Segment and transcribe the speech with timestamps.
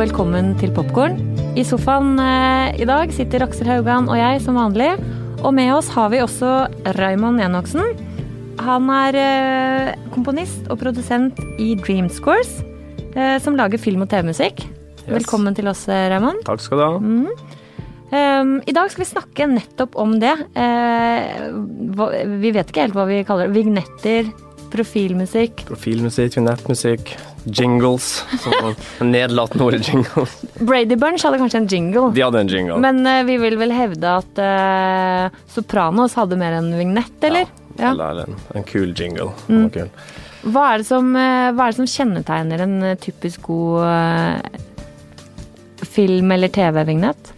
[0.00, 1.18] velkommen til Popkorn.
[1.60, 4.94] I sofaen eh, i dag sitter Aksel Haugan og jeg som vanlig.
[5.44, 6.52] Og med oss har vi også
[6.96, 7.98] Raymond Enoksen.
[8.64, 12.62] Han er eh, komponist og produsent i Dreamscores,
[13.12, 14.62] eh, som lager film- og TV-musikk.
[14.64, 15.10] Yes.
[15.18, 16.46] Velkommen til oss, eh, Raymond.
[16.48, 16.94] Takk skal du ha.
[18.10, 20.32] Um, I dag skal vi snakke nettopp om det.
[20.56, 21.50] Eh,
[21.92, 22.08] hva,
[22.40, 23.58] vi vet ikke helt hva vi kaller det.
[23.58, 24.32] Vignetter,
[24.72, 25.66] profilmusikk.
[25.68, 28.24] Profilmusikk, vignettmusikk, jingles.
[28.98, 30.42] Nedlatende ordet jingles.
[30.58, 32.10] Brady Bunch hadde kanskje en jingle.
[32.14, 32.78] De hadde en jingle.
[32.82, 37.50] Men uh, vi vil vel hevde at uh, Sopranos hadde mer en vignett, eller?
[37.78, 37.92] Ja.
[37.92, 39.30] Eller en, en kul jingle.
[39.48, 39.68] Mm.
[39.74, 39.90] kul.
[40.40, 44.58] Hva, er som, uh, hva er det som kjennetegner en typisk god
[45.90, 47.34] film- eller TV-vignett?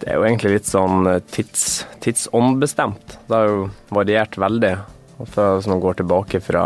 [0.00, 3.18] Det er jo egentlig litt sånn tids, tidsåndbestemt.
[3.28, 4.72] Det har jo variert veldig.
[5.28, 6.64] For, Hvis man går tilbake fra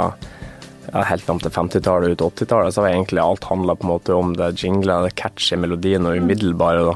[0.95, 3.93] ja, helt fram til 50-tallet og ut 80-tallet, så har egentlig alt handla på en
[3.97, 6.85] måte om det jingla, det catchy melodien og umiddelbare.
[6.87, 6.95] da.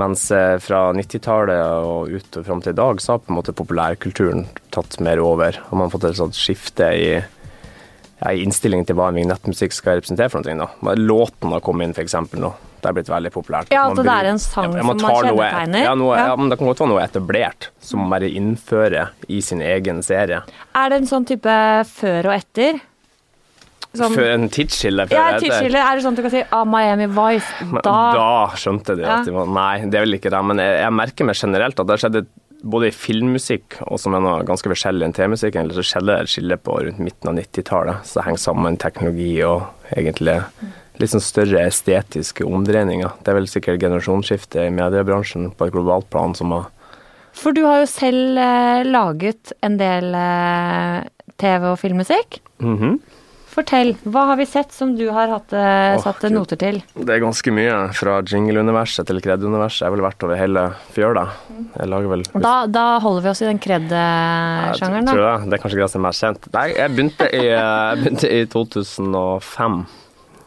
[0.00, 3.38] Mens eh, fra 90-tallet og ut og fram til i dag, så har på en
[3.38, 5.60] måte populærkulturen tatt mer over.
[5.68, 9.76] Og man har fått et sånt skifte i, ja, i innstillingen til hva en vignettmusikk
[9.76, 10.56] skal representere for noe.
[10.64, 10.96] da.
[10.96, 12.54] Låten har kommet inn, eksempel, nå.
[12.86, 13.72] Det er blitt veldig populært.
[13.74, 15.82] Ja, at det bruker- er en sang Ja, som man kjennetegner.
[15.82, 16.36] Ja, noe, Ja.
[16.38, 20.42] men det kan godt være noe etablert, som man bare innfører i sin egen serie.
[20.74, 21.50] Er det en sånn type
[21.90, 22.78] før og etter?
[23.96, 25.06] Sånn, Før en tidsskille.
[25.08, 25.80] før ja, tidsskille.
[25.82, 27.50] Er det sånn at du kan si ah, Miami Vice?
[27.64, 30.44] Men Da, da skjønte de at de var Nei, det er vel ikke det.
[30.44, 32.26] Men jeg, jeg merker meg generelt at det skjedde
[32.66, 36.28] både i filmmusikk og som er noe ganske forskjellig enn TV-musikk, så skjedde det et
[36.28, 38.04] skille på rundt midten av 90-tallet.
[38.04, 40.42] Så det henger sammen teknologi og egentlig
[41.00, 43.18] litt sånn større estetiske omdreininger.
[43.22, 46.70] Det er vel sikkert generasjonsskiftet i mediebransjen på et globalt plan som har
[47.36, 51.02] for du har jo selv eh, laget en del eh,
[51.36, 52.38] TV- og filmmusikk.
[52.64, 52.94] Mhm.
[53.56, 56.32] Fortell, hva har vi sett som du har hatt, eh, satt Gud.
[56.34, 56.82] noter til?
[56.96, 57.76] Det er ganske mye.
[57.96, 59.80] Fra jingle-universet til kred-universet.
[59.84, 61.26] Jeg har vel vært over hele fjøla.
[61.78, 65.40] Jeg lager vel Da, da holder vi oss i den Jeg kred-sjangeren, tror jeg.
[65.40, 65.50] det.
[65.50, 66.50] det er kanskje greit som er kjent.
[66.52, 69.78] Nei, jeg begynte i, jeg begynte i 2005,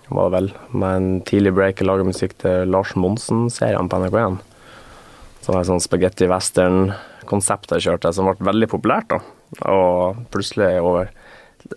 [0.09, 1.81] var det vel, med en tidlig break.
[1.81, 4.39] i laga musikk til Lars Monsen-serien på NRK1.
[5.43, 9.09] Som var et sånn spagetti-western-konsept jeg kjørte, som ble veldig populært.
[9.13, 9.21] da.
[9.69, 11.09] Og plutselig over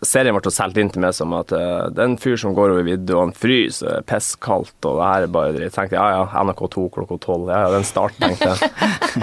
[0.06, 2.70] Serien ble solgt inn til meg som at eh, det er en fyr som går
[2.72, 5.74] over vidda, han fryser, er pisskaldt, og det her er bare dritt.
[5.74, 8.70] tenkte ja ja, NRK2 klokka tolv, ja ja, den start, tenkte jeg.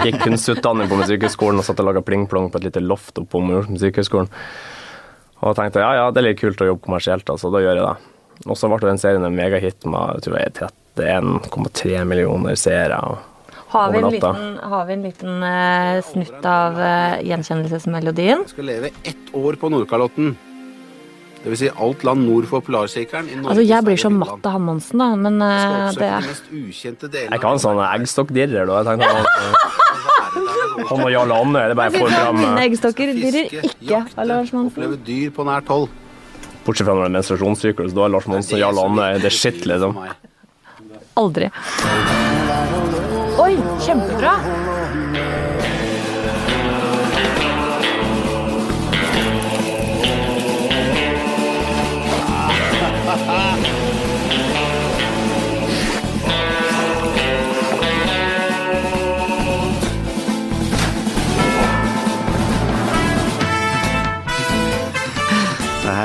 [0.04, 3.42] Gikk kunstutdanning på Musikkhøgskolen og satt og laga pling-plong på et lite loft oppe på
[3.48, 4.30] Musikkhøgskolen.
[5.40, 7.88] Og tenkte ja ja, det er litt kult å jobbe kommersielt, altså, da gjør jeg
[7.88, 8.09] det.
[8.48, 10.54] Og så ble den serien en megahit med tror jeg
[10.96, 13.00] 31,3 millioner seere.
[13.70, 18.46] Har vi liten, har vi en liten uh, snutt av uh, gjenkjennelsesmelodien?
[18.50, 20.32] skal leve ett år på Nordkalotten.
[21.40, 23.46] Det vil si alt land nord for Polarsirkelen.
[23.46, 27.40] Altså, jeg blir så matt av han Monsen, da, men Jeg eh, det er Jeg
[27.40, 28.82] kan ha sånn eggstokkdirrer, da.
[28.82, 29.08] Jeg tenkte
[30.90, 34.52] Han og Jarl Andøy, det er bare for fram Mine eh, eggstokker dirrer ikke Lars
[34.52, 34.74] Monsen.
[34.74, 35.88] Oppleve dyr på nært hold.
[36.70, 39.34] Bortsett fra når det er menstruasjonssyklus, da er Lars Monsen og Jarl Anne det er
[39.34, 39.96] shit, liksom.
[41.18, 41.50] Aldri.
[43.42, 44.36] Oi, kjempebra!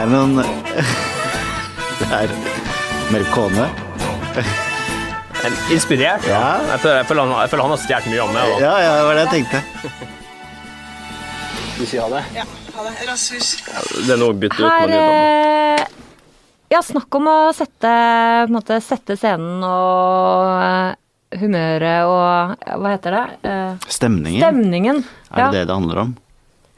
[0.05, 0.35] Er noen
[1.99, 2.33] Det er
[3.13, 3.65] Mercone.
[5.73, 6.35] Inspirert, ja.
[6.35, 6.51] Ja.
[6.73, 8.57] Jeg føler, jeg føler, han, jeg føler han har stjålet mye av meg, da.
[8.65, 9.59] Ja, ja, det var det jeg tenkte.
[11.75, 12.45] Vi sier ha Det Ja,
[12.75, 14.99] ha det, rasvis Det er noe å bytte ut med Her nytt.
[15.11, 15.85] eh,
[16.73, 22.93] Ja, snakk om å sette, på en måte, sette scenen og eh, humøret og Hva
[22.95, 23.25] heter det?
[23.51, 24.41] Eh, Stemningen.
[24.43, 25.03] Stemningen.
[25.31, 25.49] Er Ja.
[25.51, 26.15] det det det handler om?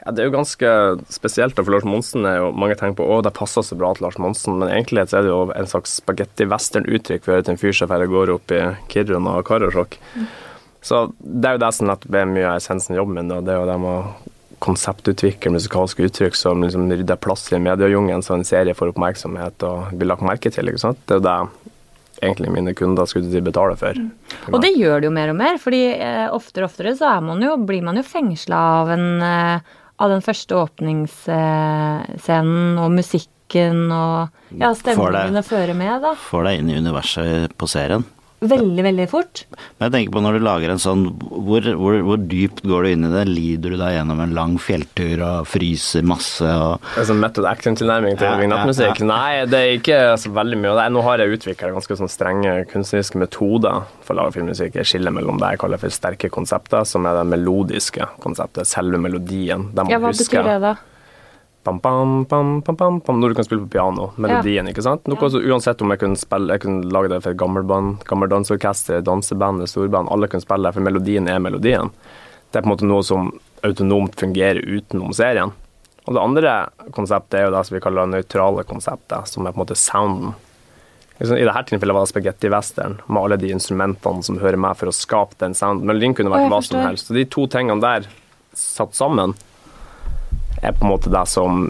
[0.03, 0.71] Ja, det er jo ganske
[1.11, 4.05] spesielt, for Lars Monsen er jo Mange tenker på å, det passer så bra til
[4.05, 7.91] Lars Monsen, men egentlig er det jo en slags spagetti-western-uttrykk for til en fyr som
[8.13, 8.61] går opp i
[8.93, 9.97] Kiruna og Karasjok.
[10.85, 13.31] Så det er jo det som er mye av essensen i jobben min.
[13.31, 13.41] Da.
[13.43, 18.23] Det er jo det med å konseptutvikle musikalske uttrykk som liksom rydder plass i mediejungelen,
[18.25, 20.69] så en serie får oppmerksomhet og blir lagt merke til.
[20.69, 21.01] ikke sant?
[21.05, 21.39] Det er jo det
[22.25, 23.99] egentlig mine kunder skulle til betale for.
[24.49, 27.43] Og det gjør det jo mer og mer, fordi eh, oftere og oftere så man
[27.43, 34.29] jo, blir man jo fengsla av, en, eh, av den første åpningsscenen og musikken og
[34.53, 36.11] ja, stemningene fører med, da.
[36.27, 38.03] Får deg inn i universet på serien.
[38.41, 39.43] Veldig, veldig fort.
[39.79, 42.89] Men jeg tenker på når du lager en sånn, hvor, hvor, hvor dypt går du
[42.91, 43.23] inn i det?
[43.31, 48.27] Lider du deg gjennom en lang fjelltur og fryser masse og sånn method acting-tilnærming til
[48.29, 49.01] Ja, vignettmusikk.
[49.01, 50.87] ja, Nei, det er ikke så veldig mye av det.
[50.97, 54.77] Nå har jeg utvikla ganske sånn strenge kunstneriske metoder for å lage filmmusikk.
[54.81, 59.01] Jeg skiller mellom det jeg kaller for sterke konsepter, som er det melodiske konseptet, selve
[59.01, 59.71] melodien.
[59.73, 60.75] Man Ja, hva husker betyr det da?
[61.67, 64.11] Bam, bam, bam, bam, bam, når du kan spille på piano.
[64.15, 65.03] Melodien, ikke sant?
[65.11, 69.01] Noe så Uansett om jeg kunne spille Jeg kunne lage det for et gammelband, gammeldansorkester,
[69.03, 70.07] danseband, storband.
[70.13, 71.91] Alle kunne spille det, for melodien er melodien.
[72.47, 73.33] Det er på en måte noe som
[73.67, 75.51] autonomt fungerer utenom serien.
[76.05, 76.53] Og det andre
[76.95, 80.37] konseptet er jo det som vi kaller nøytrale konseptet, som er på en måte sounden.
[81.19, 84.95] I dette tilfellet var det spagetti-western, med alle de instrumentene som hører med for å
[84.95, 85.83] skape den sounden.
[85.91, 87.09] Melodien kunne vært hva som helst.
[87.09, 88.07] Så de to tingene der
[88.55, 89.35] satt sammen
[90.61, 91.67] er på en måte det som,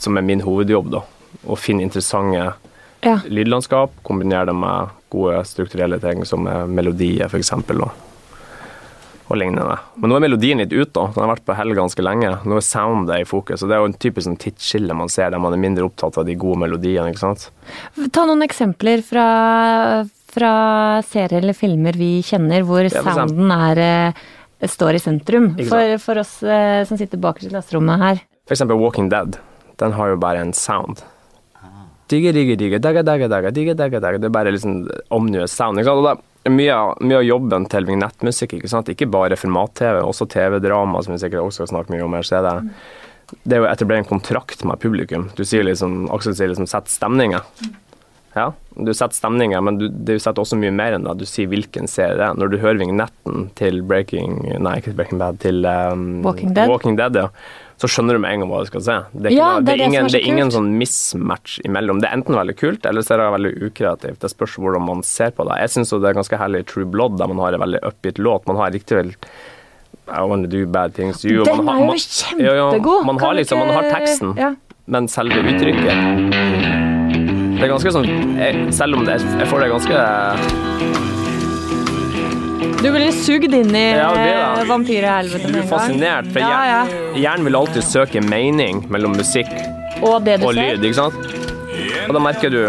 [0.00, 1.02] som er min hovedjobb, da.
[1.46, 2.54] Å finne interessante
[3.04, 3.18] Ja.
[3.28, 7.52] lydlandskap, kombinere det med gode strukturelle ting som er melodier, f.eks.
[7.52, 7.90] Og,
[9.28, 9.76] og lignende.
[10.00, 11.06] Men nå er melodien litt ut, da.
[11.14, 12.32] Den har vært på hell ganske lenge.
[12.44, 13.62] Nå er soundet i fokus.
[13.62, 16.18] Og det er jo en typisk sånn tidsskille man ser, der man er mindre opptatt
[16.20, 17.46] av de gode melodiene, ikke sant.
[18.12, 19.28] Ta noen eksempler fra,
[20.34, 20.52] fra
[21.08, 24.24] serier eller filmer vi kjenner, hvor sounden er, eh,
[24.62, 25.50] står i sentrum.
[25.68, 28.22] For, for oss eh, som sitter bakerst i klasserommet her.
[28.48, 29.38] For eksempel Walking Dead.
[29.80, 31.02] Den har jo bare en sound.
[32.12, 34.18] Digge, digge, digge, dagga, dagga, dagga, digge, dagga, dagga.
[34.20, 34.84] Det er bare liksom
[35.14, 35.80] omnious sound.
[35.80, 36.02] Ikke sant?
[36.02, 38.90] Og det er mye, mye av jobben til vignettmusikk, ikke sant.
[38.92, 42.26] Ikke bare format-TV, også TV-drama, som vi sikkert også skal snakke mye om her.
[42.28, 42.74] Så er det,
[43.40, 45.30] det er jo å etablere en kontrakt med publikum.
[45.38, 47.40] Du sier liksom, Aksel sier liksom 'sett stemninga'.
[48.34, 51.12] Ja, du setter stemninga, men du, du setter også mye mer enn det.
[51.20, 52.34] Du sier hvilken serie det er.
[52.40, 56.66] Når du hører vignetten til Breaking Nei, ikke Breaking Bad, til um, Walking Dead.
[56.72, 57.28] Walking Dead ja.
[57.78, 58.96] Så skjønner du med en gang hva du skal se.
[59.14, 61.56] Det er, ikke Ja, det det er er det ingen, er er ingen sånn mismatch
[61.66, 62.02] imellom.
[62.02, 64.18] Det er enten veldig kult, eller så er det veldig ukreativt.
[64.22, 65.60] Det spørs hvordan man ser på det.
[65.62, 68.18] Jeg syns det er ganske herlig i True Blood, der man har en veldig upbeat
[68.22, 68.46] låt.
[68.50, 69.14] Man har riktig vel
[70.10, 71.44] I wanna do bad things to you.
[71.46, 73.02] Den Man er jo man- Ja, ja!
[73.06, 74.54] Man har liksom, man har teksten, Ja.
[74.86, 76.63] men selve uttrykket
[77.54, 78.08] Det er ganske sånn
[78.38, 79.94] jeg, Selv om det er, jeg får det ganske
[82.82, 84.66] Du blir litt sugd inn i Ja, eh, det.
[84.68, 85.68] vampyrhelvete Du gang.
[85.70, 86.80] fascinert, for ja, ja.
[86.84, 89.48] hjernen, hjernen vil alltid søke mening mellom musikk
[90.02, 90.74] Og det du og ser.
[90.76, 91.14] lyd, ikke sant?
[92.08, 92.60] Og da merker du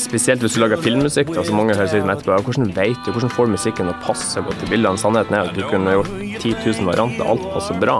[0.00, 2.38] Spesielt hvis du lager filmmusikk, da, så mange høres litt etterpå.
[2.46, 4.98] Hvordan vet du, hvordan får du musikken å passe godt til bildene?
[4.98, 6.08] Sannheten er at du kunne gjort
[6.40, 7.98] 10 000 varianter, alt passer bra.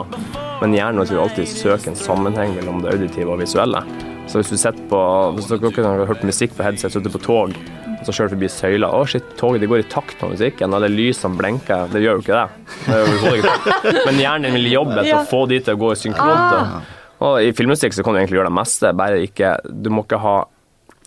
[0.62, 3.82] Men hjernen vil alltid søke en sammenheng mellom det auditive og visuelle.
[4.30, 4.98] Så hvis du sitter på
[5.34, 7.56] Hvis dere har hørt musikk på headset, sitter på tog,
[7.96, 10.84] og så kjører forbi søyla Å, shit, toget det går i takt med musikken, og
[10.84, 11.90] det er lysene blenker.
[11.90, 12.46] Det gjør jo ikke det.
[12.86, 13.92] det ikke.
[14.06, 16.54] Men hjernen vil jobbe etter å få de til å gå synkront.
[16.54, 16.80] da.
[17.26, 20.22] Og i filmmusikk så kan du egentlig gjøre det meste, bare ikke Du må ikke
[20.22, 20.38] ha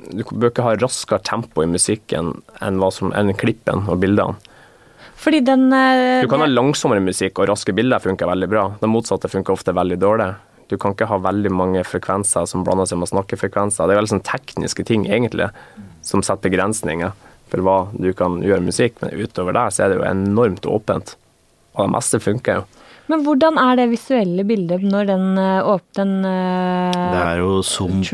[0.03, 2.33] du bør ikke ha raskere tempo i musikken
[2.65, 4.35] enn, som, enn klippen og bildene.
[5.23, 8.65] Fordi den eh, Du kan ha langsommere musikk, og raske bilder funker veldig bra.
[8.81, 10.33] Det motsatte funker ofte veldig dårlig.
[10.73, 13.85] Du kan ikke ha veldig mange frekvenser som blander seg med snakkefrekvenser.
[13.85, 15.51] Det er veldig sånn tekniske ting, egentlig,
[16.01, 17.13] som setter begrensninger
[17.51, 18.97] for hva du kan gjøre musikk.
[19.03, 21.13] Men utover der så er det jo enormt åpent.
[21.75, 22.65] Og det meste funker jo.
[23.11, 25.23] Men hvordan er det visuelle bildet når den
[25.67, 28.05] åpner uh, Det er jo sump,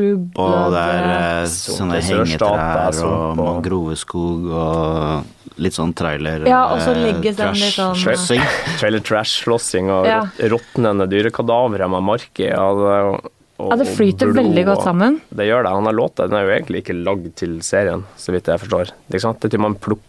[0.41, 6.63] og det er eh, eh, sånne hengetrær og og- mangroveskog og litt sånn trailer Ja,
[6.73, 8.41] og så eh, legges den litt sånn- trash-slåssing.
[8.81, 10.21] Trailer trash-slåssing og Ja.
[10.55, 12.49] råtnende dyrekadavere med mark i.
[12.53, 15.21] og og- Ja, det flyter blod veldig godt sammen.
[15.35, 15.71] Det gjør det.
[15.75, 18.85] Han har låta den er jo egentlig ikke lagd til serien, så vidt jeg forstår.
[19.05, 19.39] Det er ikke sant?
[19.41, 20.07] Det er til man plukker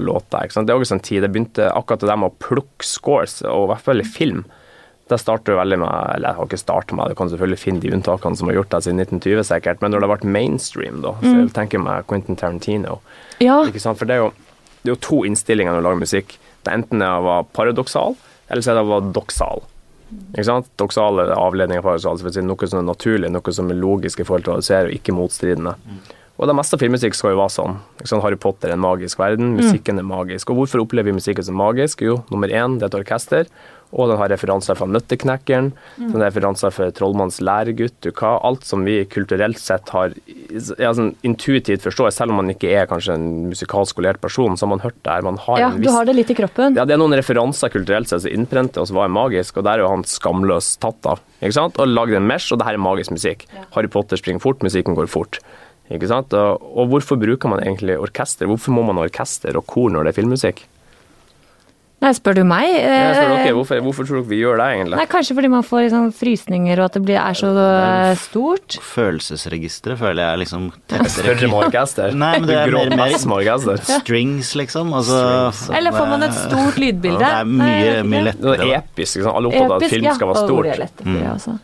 [0.00, 0.44] låter.
[0.44, 0.66] Ikke sant?
[0.68, 3.64] Det er også en tid det begynte akkurat det der med å plukke scores, og
[3.64, 4.44] i hvert fall i film.
[5.10, 7.58] Det starter jo veldig med Eller jeg har ikke starta med det, du kan selvfølgelig
[7.58, 10.24] finne de unntakene som har gjort det siden 1920 sikkert, men når det har vært
[10.38, 11.40] mainstream, da, så Mm.
[11.42, 13.00] jeg tenker meg Quentin Tarantino.
[13.40, 13.98] Ja, Ikke sant?
[13.98, 14.32] For det er, jo,
[14.84, 16.38] det er jo to innstillinger når du lager musikk.
[16.64, 18.16] Det er enten å være paradoksal,
[18.48, 19.62] eller så er det å være doksal.
[20.36, 20.66] Ikke sant?
[20.78, 23.74] Doksal er avledning av paradoksal, så vil si noe som er naturlig, noe som er
[23.80, 25.74] logisk i forhold til hva du ser, og ikke motstridende.
[26.40, 27.76] Og det meste av filmmusikk skal jo være sånn.
[28.02, 28.22] Sant?
[28.24, 30.50] Harry Potter er en magisk verden, musikken er magisk.
[30.50, 32.02] Og hvorfor opplever vi musikken som magisk?
[32.02, 33.50] Jo, nummer én, det er et orkester,
[33.92, 38.64] og den har referanser fra Nøtteknekkeren, den har referanser fra Trollmanns læregutt, du hva, alt
[38.64, 40.14] som vi kulturelt sett har
[40.80, 44.64] ja, sånn intuitivt forstår, selv om man ikke er kanskje en musikalsk skolert person, så
[44.64, 46.78] har man hørt det her, man har ja en du har det litt i kroppen.
[46.80, 49.76] ja, det er noen referanser kulturelt sett som innprenter oss hva er magisk, og der
[49.76, 51.20] er jo han skamløs tatt av.
[51.42, 51.76] Ikke sant?
[51.76, 53.44] Og lagd en mesh, og det her er magisk musikk.
[53.76, 55.42] Harry Potter springer fort, musikken går fort.
[55.90, 56.32] Ikke sant?
[56.38, 58.46] Og, og hvorfor bruker man egentlig orkester?
[58.48, 60.62] Hvorfor må man ha orkester og kor når det er filmmusikk?
[62.02, 62.64] Nei, spør du meg?
[62.66, 64.96] Jeg spør eh, dere, hvorfor, hvorfor tror dere vi gjør det, egentlig?
[64.98, 68.74] Nei, kanskje fordi man får liksom frysninger og at det blir, er så er stort.
[68.82, 72.16] Følelsesregisteret føler jeg er liksom tettere Større med orkester?
[72.18, 73.84] Nei, men det er mer- mer- mest med orkester?
[74.00, 74.90] Strings, liksom.
[74.98, 75.20] Altså,
[75.78, 77.20] Eller får man et stort lydbilde?
[77.22, 78.56] Det er mye, mye lettere.
[78.64, 79.20] Det er episk.
[79.22, 79.36] Sant?
[79.36, 80.50] Alle er opptatt av at film skal være stort.
[80.50, 81.58] Ja, og det er lettere, jeg også.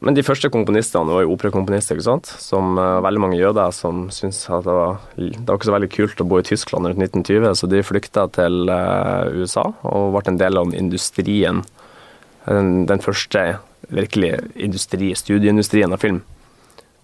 [0.00, 2.30] Men de første komponistene var jo operakomponister, ikke sant?
[2.40, 5.90] Som uh, veldig mange jøder som syntes at det var, det var ikke så veldig
[5.92, 10.24] kult å bo i Tyskland rundt 1920, så de flykta til uh, USA og ble
[10.32, 11.64] en del av industrien.
[12.44, 13.44] Den, den første
[13.92, 16.22] virkelig industri, studieindustrien av film.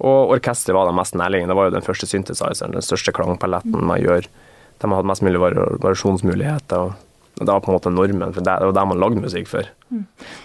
[0.00, 1.52] Og orkesteret var det mest nærliggende.
[1.52, 4.28] Det var jo den første synthesizeren, den største klangpaletten man gjør.
[4.80, 6.88] De hadde mest mulig variasjonsmuligheter.
[6.88, 7.09] og
[7.40, 9.68] det var på en måte normen, for det det var der man lagde musikk før.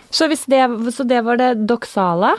[0.10, 0.62] Så, hvis det,
[0.96, 2.34] så det var det doksale?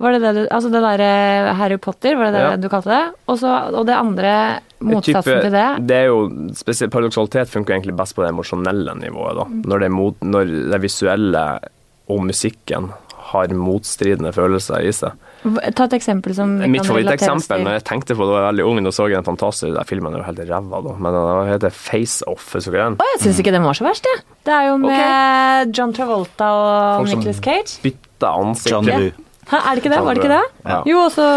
[0.00, 2.56] Var det det du Altså det derre Harry Potter, var det det Ja.
[2.56, 3.14] du kalte det?
[3.28, 5.66] Også, og det andre motsatsen til det?
[5.86, 6.20] Det er jo
[6.56, 9.36] spesielt Paradoksalitet funker egentlig best på det emosjonelle nivået.
[9.36, 9.44] da.
[9.44, 9.62] Mm.
[9.68, 11.44] Når det, mot, når det visuelle
[12.08, 12.90] og musikken
[13.30, 15.12] har motstridende følelser i seg.
[15.40, 18.66] Ta et eksempel som Mitt favoritteksempel når jeg tenkte på det da jeg var veldig
[18.68, 21.72] ung, da så jeg den fantastiske filmen, er jo helt ræva, da, men den heter
[21.72, 22.50] Face Off.
[22.52, 22.98] husker du den?
[23.00, 24.22] Å, jeg syns ikke den var så verst, jeg.
[24.44, 27.78] Det er jo med John Travolta og Folk Nicholas Cage.
[27.84, 28.74] Bytta ansikt.
[28.74, 29.12] John Woo.
[29.50, 30.02] Hæ, er det ikke det?
[30.04, 30.42] Var det ikke det?
[30.68, 30.82] Ja.
[30.86, 31.30] Jo, også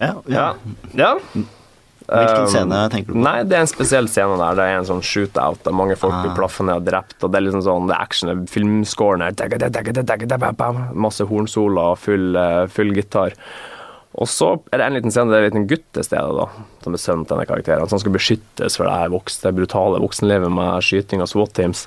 [0.00, 0.46] Ja, ja.
[0.94, 1.14] Ja.
[2.10, 3.22] Hvilken Um, scene tenker du på?
[3.22, 4.56] Nei, det er en spesiell scene der.
[4.58, 6.36] Det er en sånn shootout der mange folk blir Ah.
[6.36, 7.18] plaffa ned og drept.
[7.22, 9.22] Og det er liksom sånn, det er action, er filmscoren
[10.56, 10.88] bam.
[10.94, 13.32] Masse hornsoler og full, eh, full gitar.
[14.18, 16.48] Og så er det en liten scene, det er en liten gutt til stede, da,
[16.82, 20.00] som er sønnen til denne karakteren, som skal beskyttes for det her voks, det brutale
[20.02, 21.86] voksenlivet med skyting og SWAT-teams.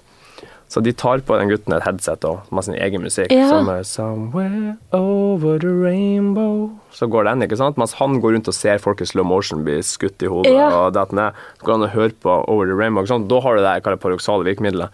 [0.74, 3.48] Så de tar på den gutten et headset og med sin egen musikk, Ja.
[3.50, 6.72] som er 'Somewhere over the rainbow'.
[6.92, 7.78] Så går den, ikke sant?
[7.78, 10.70] Mens han går rundt og ser folk i slow motion bli skutt i hodet Ja.
[10.70, 11.32] og dette ned.
[11.60, 13.02] Så går han og hører på 'Over the Rainbow'.
[13.02, 13.30] Ikke sant?
[13.30, 14.90] Da har du det paradoksale virkemidlet.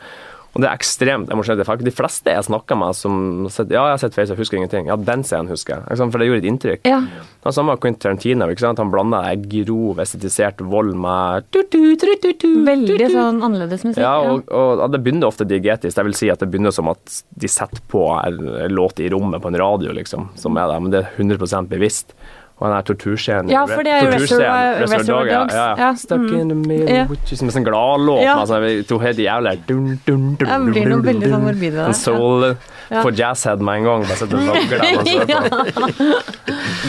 [0.55, 1.83] Og det er ekstremt emosjonelt.
[1.85, 4.89] De fleste jeg snakker med som sett, Ja, jeg har sett Face, jeg husker ingenting.
[4.89, 5.99] Ja, den scenen husker jeg.
[5.99, 6.89] For det gjorde et inntrykk.
[6.89, 7.03] Ja.
[7.45, 8.47] Det samme med Quentin Tarantino.
[8.79, 14.01] Han blanda grov, estetisert vold med Veldig sånn annerledes musikk.
[14.01, 15.95] Ja, og, og, og det begynner ofte diegetisk.
[15.95, 18.41] Det vil si at det begynner som at de setter på en
[18.73, 22.15] låt i rommet på en radio, liksom, som er der, men det er 100% bevisst.
[22.59, 25.53] Og han er torturscenen Ja, for det er jo Reservoir- Reservoir Dogs.
[25.55, 26.39] Ja, Ja, Stuck mm.
[26.41, 27.07] in the middle, yeah.
[27.31, 28.21] is med sånn gladlåt.
[28.25, 28.33] Ja.
[28.45, 31.85] sånn, to helt jævlig dun, dun, dun, dun, det blir noe veldig sånn morbid av
[31.85, 31.99] En det.
[32.01, 32.43] soul
[32.89, 33.01] Ja.
[33.03, 34.01] for jazzhead med en gang.
[34.09, 35.79] Bare sitter og vagler.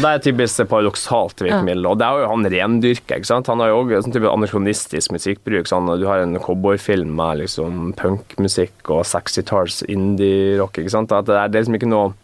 [0.01, 3.17] Det er typisk paradoksalt virkemiddel, og det er jo han rendyrker.
[3.21, 3.47] ikke sant?
[3.53, 5.69] Han har jo òg sånn type anakronistisk musikkbruk.
[5.71, 10.79] Sånn, du har en cowboyfilm med liksom punkmusikk og sexy-tars, indie-rock.
[10.83, 11.13] ikke sant?
[11.13, 12.15] At det, er, det er liksom ikke noe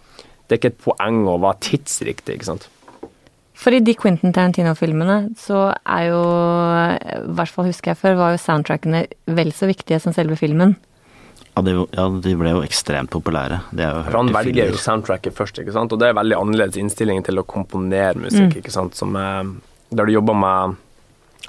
[0.49, 2.37] Det er ikke et poeng å være tidsriktig.
[2.39, 2.69] ikke sant?
[3.57, 6.21] For i de Quentin Tarantino-filmene så er jo,
[7.01, 9.07] i hvert fall husker jeg før, var jo soundtrackene
[9.39, 10.77] vel så viktige som selve filmen.
[11.57, 13.63] Ja, de, ja, de ble jo ekstremt populære.
[13.73, 15.95] Det jo For han velger jo soundtracket først, ikke sant?
[15.95, 18.59] og det er veldig annerledes innstilling til å komponere musikk.
[18.61, 18.99] ikke sant?
[18.99, 19.49] Som er,
[19.89, 20.77] der du jobber med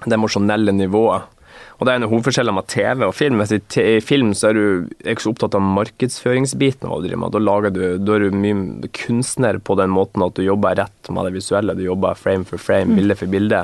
[0.06, 1.28] det emosjonelle nivået.
[1.77, 3.41] Og det er en hovedforskjell med TV og film.
[3.41, 6.89] Hvis I, film så er du ikke så opptatt av markedsføringsbiten.
[6.89, 7.29] av med.
[7.36, 11.12] Da, lager du, da er du mye kunstner på den måten at du jobber rett
[11.13, 11.77] med det visuelle.
[11.77, 13.62] Du jobber frame for frame, bilde for bilde.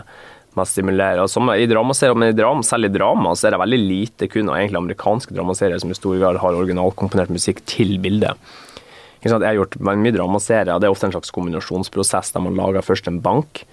[0.54, 1.24] Med stimulere.
[1.24, 4.30] Og som i dramaserier, men i drama, selv i drama så er det veldig lite
[4.30, 8.38] kun av egentlig amerikanske dramaserier som i stor grad har originalkomponert musikk til bildet.
[9.24, 13.08] Jeg har gjort mye dramaserier, det er ofte en slags kombinasjonsprosess der man lager først
[13.10, 13.64] en bank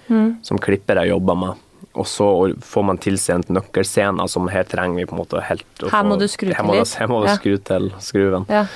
[0.46, 1.66] som klippere jobber med.
[1.94, 2.26] Og så
[2.62, 6.08] får man tilsendt nøkkelscener som her trenger vi på en måte helt å Her få-
[6.08, 6.94] må du skru til her må, litt.
[6.94, 7.36] Her må du Ja.
[7.36, 8.46] skru til skruven.
[8.48, 8.66] Ja.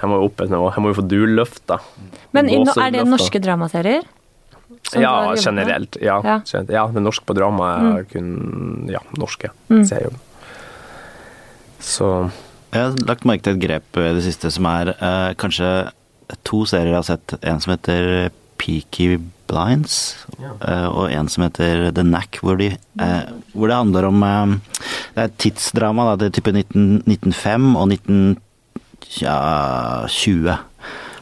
[0.00, 0.70] Her må vi opp et nivå.
[0.72, 1.78] Her må vi få dulløft, da.
[2.32, 4.02] Men i, no- er det norske dramaserier?
[4.94, 5.96] Ja, generelt.
[6.00, 6.38] Ja, Ja.
[6.38, 6.44] Mm.
[6.46, 6.70] generelt.
[6.70, 9.50] ja, men norsk på drama er kun ja, norske
[9.84, 10.12] serier.
[11.80, 12.30] Så
[12.72, 15.90] Jeg har lagt merke til et grep i det siste som er eh, kanskje
[16.46, 17.34] to serier jeg har sett.
[17.42, 19.18] En som heter Peaky
[19.50, 19.94] Blinds,
[20.38, 20.52] ja.
[20.88, 22.68] og en som heter The Knack, hvor, de,
[23.02, 24.46] eh, hvor det handler om eh,
[25.10, 30.54] Det er et tidsdrama, da, det er type 19, 1905 og 1920.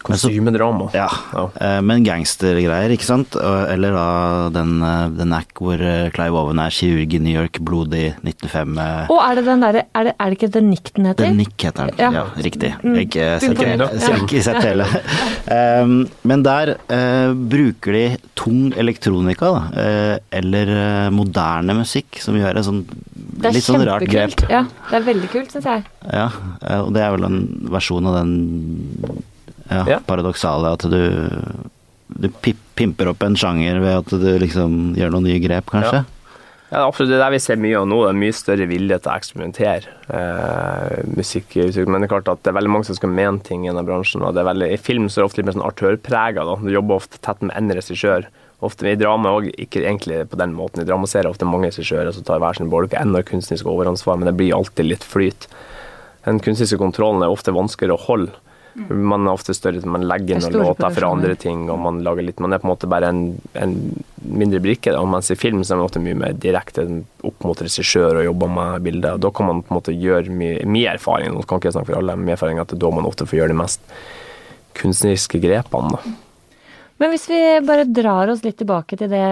[0.06, 0.90] Men kostymedrama.
[0.94, 1.46] Ja, Ja.
[1.60, 3.34] eh, men gangstergreier, ikke sant?
[3.36, 7.58] Eller da den, eh, den Knack hvor eh, Clive Owen er kirurg i New York,
[7.60, 8.78] blodig 95.
[8.78, 11.24] eh, Og er det den derre er, det- er det ikke The Nick den heter?
[11.24, 11.94] The Nick heter den.
[11.98, 12.10] Ja.
[12.12, 12.72] Ja, riktig.
[12.84, 14.22] Ikke sett, Imponerende.
[14.22, 14.86] ikke sett hele.
[15.82, 19.80] Um, men der uh, bruker de tung elektronika, da.
[19.80, 24.34] eh, eller eh, moderne musikk, som gjør et sånn Det er litt sånn rart grep.
[24.36, 24.50] kjempekult.
[24.50, 25.84] Ja, det er veldig kult, syns jeg.
[26.12, 26.28] Ja,
[26.62, 27.40] eh, og det er vel en
[27.70, 28.34] versjon av den
[29.70, 29.98] ja, Ja.
[30.06, 31.00] paradoksale at du
[32.08, 32.30] du
[32.74, 36.04] pimper opp en sjanger ved at du liksom gjør noen nye grep, kanskje.
[36.70, 37.08] Ja, absolutt.
[37.12, 37.98] Det er der vi ser mye av nå.
[38.04, 39.92] Det er mye større vilje til å eksperimentere.
[40.12, 41.54] Eh, musikk.
[41.88, 43.86] Men det er klart at det er veldig mange som skal mene ting i denne
[43.88, 44.24] bransjen.
[44.24, 46.44] og det er veldig, I film så er det ofte litt mer sånn artørprega.
[46.60, 48.28] Du jobber ofte tett med en regissør.
[48.60, 50.82] Ofte I drama òg, ikke egentlig på den måten.
[50.82, 52.90] I drama ser jeg ofte mange regissører som tar hver sin bolk.
[52.92, 55.46] Ikke har kunstnerisk overansvar, men det blir alltid litt flyt.
[56.26, 58.32] Den kunstneriske kontrollen er ofte vanskeligere å holde.
[58.88, 62.26] Man er ofte større, man legger er noen låter for andre ting, og man lager
[62.26, 63.22] litt Man er på en måte bare en,
[63.58, 63.74] en
[64.22, 64.94] mindre brikke.
[64.94, 65.02] Da.
[65.08, 66.86] Mens i film så er man ofte mye mer direkte
[67.26, 69.20] opp mot regissør og jobber med bildet.
[69.24, 71.34] Da kan man på en måte gjøre mye, mye erfaring.
[71.34, 73.42] Nå kan ikke snakke for alle, mye erfaring at det er da man ofte får
[73.42, 73.92] gjøre de mest
[74.78, 75.98] kunstneriske grepene.
[75.98, 76.16] Da.
[76.98, 79.22] Men hvis vi bare drar oss litt tilbake til det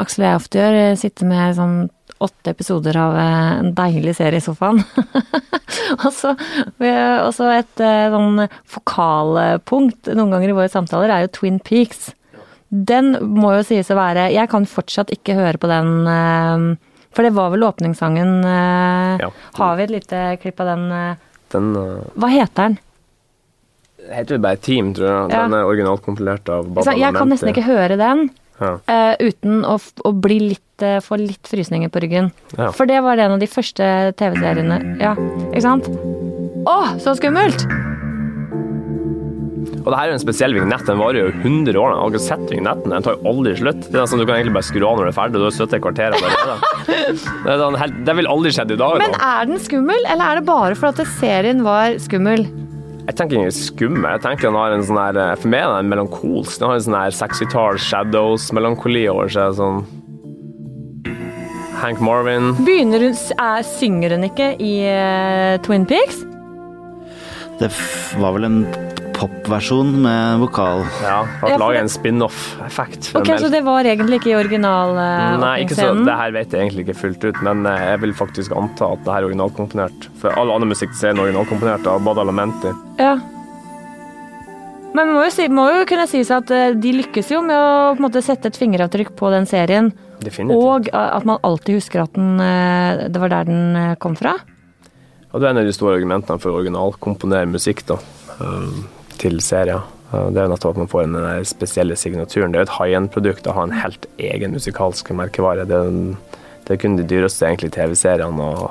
[0.00, 1.76] Aksel og jeg ofte gjør, sitte med sånn
[2.24, 4.80] åtte episoder av eh, en deilig serie i sofaen.
[6.04, 11.32] og så og så et eh, sånn fokalpunkt noen ganger i våre samtaler er jo
[11.38, 12.10] Twin Peaks.
[12.72, 16.62] Den må jo sies å være Jeg kan fortsatt ikke høre på den eh,
[17.12, 18.38] For det var vel åpningssangen.
[18.48, 19.28] eh, Ja.
[19.58, 20.86] Har vi et lite klipp av den?
[20.92, 22.78] eh, Den Hva heter den?
[24.02, 25.18] heter vel bare Team, tror jeg.
[25.30, 25.42] Ja.
[25.44, 26.94] Den er originalt kompilert av Baba?
[26.98, 28.24] Jeg kan nesten ikke høre den.
[28.62, 28.74] Ja.
[28.86, 29.76] uh, uten å,
[30.06, 32.30] å bli litt, uh, få litt frysninger på ryggen.
[32.56, 32.70] Ja.
[32.76, 33.86] For det var en av de første
[34.20, 35.16] TV-seriene Ja,
[35.50, 35.88] ikke sant?
[36.68, 37.66] Å, så skummelt!
[39.82, 40.84] Og det her er jo en spesiell vignett.
[40.86, 41.90] Den varer jo 100 år.
[41.90, 42.92] Jeg har ikke sett vignetten.
[42.92, 43.80] Den tar jo aldri slutt.
[43.90, 45.40] Det er sånn Du kan egentlig bare skru av når du er ferdig.
[45.42, 46.14] Du har sittet et kvarter.
[47.42, 47.76] Det, sånn,
[48.06, 48.96] det vil aldri skjedd i dag.
[49.02, 49.30] Men Da.
[49.40, 52.44] er den skummel, eller er det bare for at serien var skummel?
[53.02, 54.06] Jeg tenker ikke skummel.
[54.14, 56.60] Jeg tenker han har en sånn her For meg er den melankolsk.
[56.60, 59.58] Den har en sånn her 60-tall shadows-melankoli over seg.
[59.58, 59.82] Sånn
[61.82, 62.52] Hank Marvin.
[62.62, 66.20] Begynner hun, er, Synger hun ikke i uh, Twin Peaks?
[67.58, 68.60] Det f var vel en
[69.22, 70.82] popversjon med vokal.
[71.04, 73.12] Ja, for å lage en spin-off-effekt.
[73.18, 76.54] Ok, Så det var egentlig ikke i original eh, Nei, ikke så, det her vet
[76.54, 79.30] jeg egentlig ikke fullt ut, men eh, jeg vil faktisk anta at det her er
[79.30, 80.08] originalkomponert.
[80.22, 82.74] For all annen musikk er originalkomponert av Badalamenti.
[83.00, 83.16] Ja.
[84.92, 87.56] Men det må jo, si, må jo kunne sies at eh, de lykkes jo med
[87.56, 89.92] å på en måte, sette et fingeravtrykk på den serien.
[90.22, 90.58] Definitivt.
[90.58, 92.36] Og at man alltid husker at den,
[93.10, 94.36] det var der den kom fra.
[95.32, 97.96] Ja, det er en av de store argumentene for å originalkomponere musikk da,
[98.36, 98.82] eh,
[99.22, 99.82] til serier.
[100.12, 102.52] Eh, Det er nettopp at man får den spesielle signaturen.
[102.52, 105.66] Det er jo et high end-produkt å ha en helt egen musikalsk merkevare.
[105.66, 105.82] Det
[106.62, 108.70] det er kun de dyreste egentlig TV-seriene og,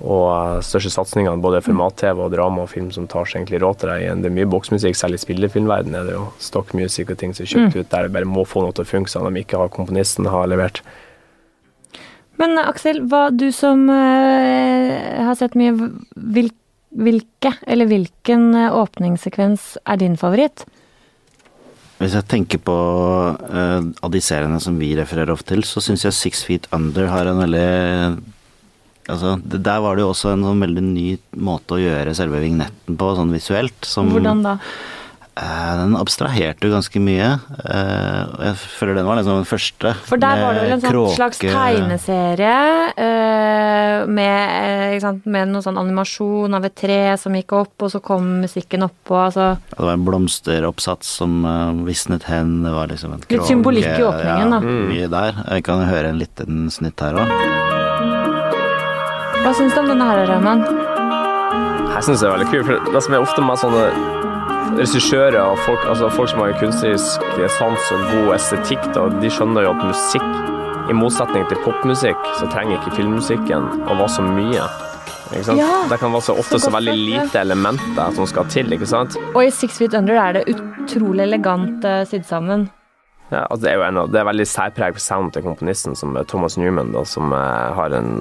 [0.00, 3.80] og eh, største satsingene, både format-TV og drama og film, som tar seg egentlig råd
[3.82, 4.06] til deg.
[4.24, 7.44] Det er mye boksmusikk, selv i spillefilmverdenen er det jo stock music og ting som
[7.44, 9.60] er kjøpt ut der det bare må få noe til å funke, så om ikke
[9.60, 10.80] har komponisten har levert.
[12.40, 15.76] Men eh, Aksel, hva du som eh, har sett mye,
[16.16, 16.50] hvil,
[16.94, 20.64] hvilke eller hvilken eh, åpningssekvens er din favoritt?
[22.00, 26.02] Hvis jeg tenker på uh, av de seriene som vi refererer ofte til, så syns
[26.04, 27.68] jeg Six Feet Under har en veldig
[29.04, 31.08] Altså, det, der var det jo også en sånn veldig ny
[31.44, 33.76] måte å gjøre selve vignetten på, sånn visuelt.
[33.84, 34.54] Som, Hvordan da?
[35.34, 37.40] Den abstraherte ganske mye.
[37.66, 39.90] eh, jeg føler den var liksom den første.
[40.06, 45.64] For der var det vel en sånn slags tegneserie eh, med, eh, sant, med noe
[45.64, 49.18] sånn animasjon av et tre som gikk opp, og så kom musikken oppå.
[49.26, 51.42] Altså, Det var en blomsteroppsats som
[51.84, 52.62] visnet hen.
[52.62, 54.60] Det var liksom en Litt symbolikk i åpningen, da.
[54.62, 55.42] Ja, mye der.
[55.50, 57.28] Jeg kan høre en liten snitt her òg.
[59.42, 60.62] hva syns du om denne her, Raymond?
[61.94, 62.66] Jeg syns det er veldig kult.
[62.70, 64.22] For det som er ofte med sånne
[64.78, 67.28] regissører og folk, altså folk som har kunstnerisk
[67.58, 70.30] sans og god estetikk, da, de skjønner jo at musikk,
[70.90, 74.66] i motsetning til popmusikk, så trenger ikke filmmusikken å være så mye.
[75.56, 78.86] Ja, det kan være så ofte så så, veldig lite elementer som skal til, ikke
[78.86, 79.16] sant?
[79.32, 82.68] Og i Six Feet Under er det utrolig elegant uh, sydd sammen.
[83.32, 85.96] Ja, altså det er jo en, av- det er veldig særpreg på sound til komponisten,
[85.98, 88.12] som er Thomas Newman, da, som uh, har en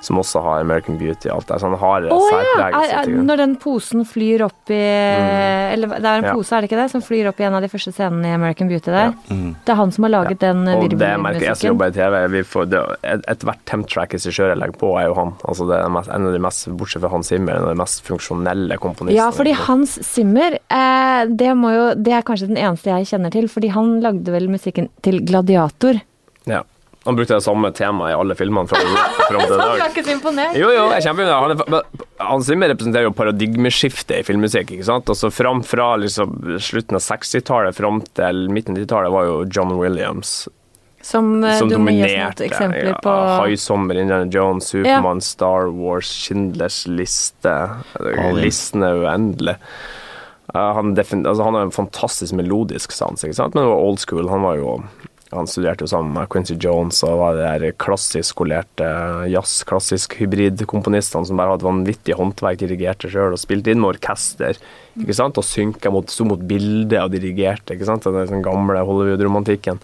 [0.00, 1.58] som også har American Beauty og alt det.
[1.60, 2.28] Så han har Å ja!
[2.32, 2.76] særpreg.
[2.78, 6.34] Er, er, når den posen flyr opp i Eller det er en Ja.
[6.34, 6.90] pose, er det ikke det?
[6.92, 9.14] Som flyr opp i en av de første scenene i American Beauty der.
[9.30, 9.56] Mm.
[9.64, 10.94] Det er han som har laget den virvelmusikken.
[10.94, 12.16] Og det merker jeg som jobber i TV.
[12.36, 15.34] Vi får, det, et, Ethvert temp-track regissør jeg legger på, er jo han.
[15.48, 17.80] Altså det er mest, en av de mest, Bortsett fra Hans Zimmer, en av de
[17.82, 19.18] mest funksjonelle komponistene.
[19.18, 23.34] Ja, fordi Hans Zimmer, eh, det, må jo, det er kanskje den eneste jeg kjenner
[23.34, 26.00] til, fordi han lagde vel musikken til Gladiator.
[26.48, 26.62] Ja.
[27.06, 28.80] Han brukte det samme temaet i alle filmene fra
[29.28, 29.82] fra det dag.
[29.90, 30.56] ikke så imponert.
[30.58, 31.64] Jo, jo, jeg er kjempeimponert.
[31.70, 34.74] Han, Hans Zimmer representerer jo paradigmeskiftet i filmmusikk.
[34.76, 35.08] ikke sant?
[35.08, 39.76] Altså Fram fra liksom, slutten av 60-tallet fram til midten av 90-tallet var jo John
[39.78, 40.48] Williams
[41.00, 42.44] Som, eh, som du dominerte.
[42.48, 47.54] eksempler Ja, på High Summer, Indiana Jones, Supermann, Star Wars, Schindlers liste.
[48.34, 49.54] Listen er uendelig.
[50.54, 53.54] Uh, han, defin altså, han har en fantastisk melodisk sans, ikke sant?
[53.54, 54.28] men det var old school.
[54.32, 54.78] Han var jo
[55.34, 58.86] Han studerte jo sammen med Quincy Jones og var de der klassisk skolerte
[59.28, 64.56] jazz, klassisk hybridkomponistene som bare hadde vanvittig håndverk, dirigerte sjøl og spilte inn med orkester.
[64.96, 67.76] ikke sant, Og synka mot, sto mot bildet og dirigerte.
[67.76, 69.82] ikke sant, Den sånn gamle Hollywood-romantikken.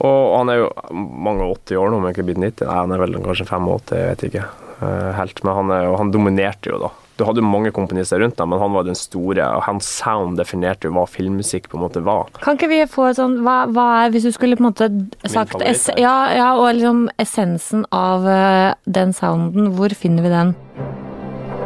[0.00, 2.66] Og han er jo mange og 80 år nå, om jeg ikke blitt 90.
[2.70, 5.42] Nei, han er vel kanskje 85, jeg vet ikke eh, helt.
[5.44, 6.92] Men han, er, han dominerte jo, da.
[7.20, 10.88] Du hadde mange komponister rundt deg, men han var den store, og hans sound definerte
[10.88, 12.30] jo hva filmmusikk på en måte var.
[12.40, 14.88] Kan ikke vi få et sånn hva, hva er, hvis du skulle på en måte
[15.28, 20.56] sagt es, ja, ja, og liksom essensen av uh, den sounden, hvor finner vi den?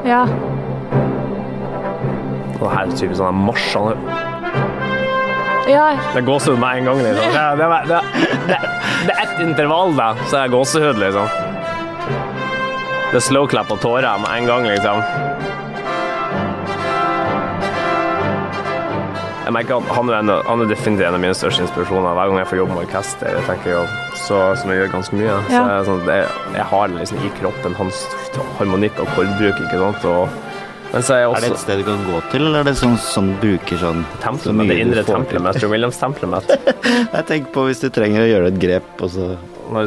[0.03, 0.25] Ja.
[2.59, 3.79] Og her er typisk sånn marsj.
[5.71, 7.31] Ja, Det er gåsehud med en gang, liksom.
[7.31, 8.05] Det, det, det,
[8.51, 8.63] det,
[9.07, 11.54] det er ett intervall, da, så er det gåsehud, liksom.
[13.13, 15.03] Det er slow clap og tårer med en gang, liksom.
[19.45, 22.15] Jeg merker at han er, en, han er definitivt en av mine største inspirasjoner.
[22.17, 23.83] Hver gang jeg får jobbe med orkester, jeg tenker jo,
[24.25, 25.65] så, som jeg gjør ganske mye, så Ja.
[25.69, 28.01] det sånn, jeg, jeg har det liksom i kroppen, hans
[28.59, 30.07] harmonikk og kordbruk, ikke sant.
[30.11, 30.39] Og,
[30.95, 32.75] men så er jeg Er det et sted du kan gå til, eller er det
[32.81, 36.73] sånn som bruker sånn så tempelet, mye det indre tempelet mitt, John Williams-tempelet mitt.
[37.19, 39.35] Jeg tenker på hvis du trenger å gjøre et grep, og så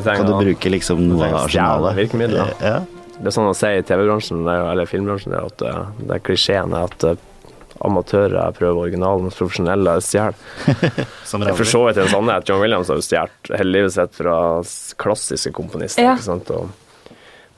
[0.06, 1.98] kan du bruke liksom noe av arsenalet.
[2.04, 2.54] virkemidler.
[2.62, 2.78] Ja.
[3.18, 6.18] Det er sånn å si i TV-bransjen er eller filmbransjen det er at eh, det
[6.18, 7.24] er klisjeen er at eh,
[7.86, 10.38] amatører prøver originalen, mens profesjonelle stjeler.
[10.66, 12.48] Det er for så vidt en sannhet.
[12.50, 14.38] John Williams har jo stjålet hele livet sitt fra
[15.02, 16.06] klassiske komponister.
[16.06, 16.16] Ja.
[16.18, 16.50] ikke sant?
[16.54, 16.70] Og,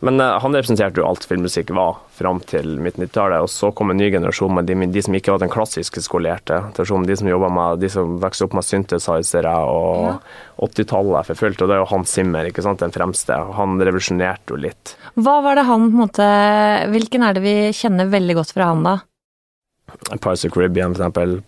[0.05, 3.99] men eh, han representerte jo alt filmmusikk var fram til midt-90-tallet, og så kom en
[3.99, 6.61] ny generasjon med de, de som ikke var den klassiske skolerte.
[6.77, 10.23] De som med, de som vokste opp med synthesizere og
[10.69, 11.61] 80-tallet for fullt.
[11.61, 13.35] Og det er jo Hans Zimmer, ikke sant, den fremste.
[13.59, 14.95] Han revolusjonerte jo litt.
[15.19, 16.31] Hva var det han på en måte
[16.93, 18.97] Hvilken er det vi kjenner veldig godt fra han, da?
[20.15, 21.39] Pirates of Caribbean, for eksempel.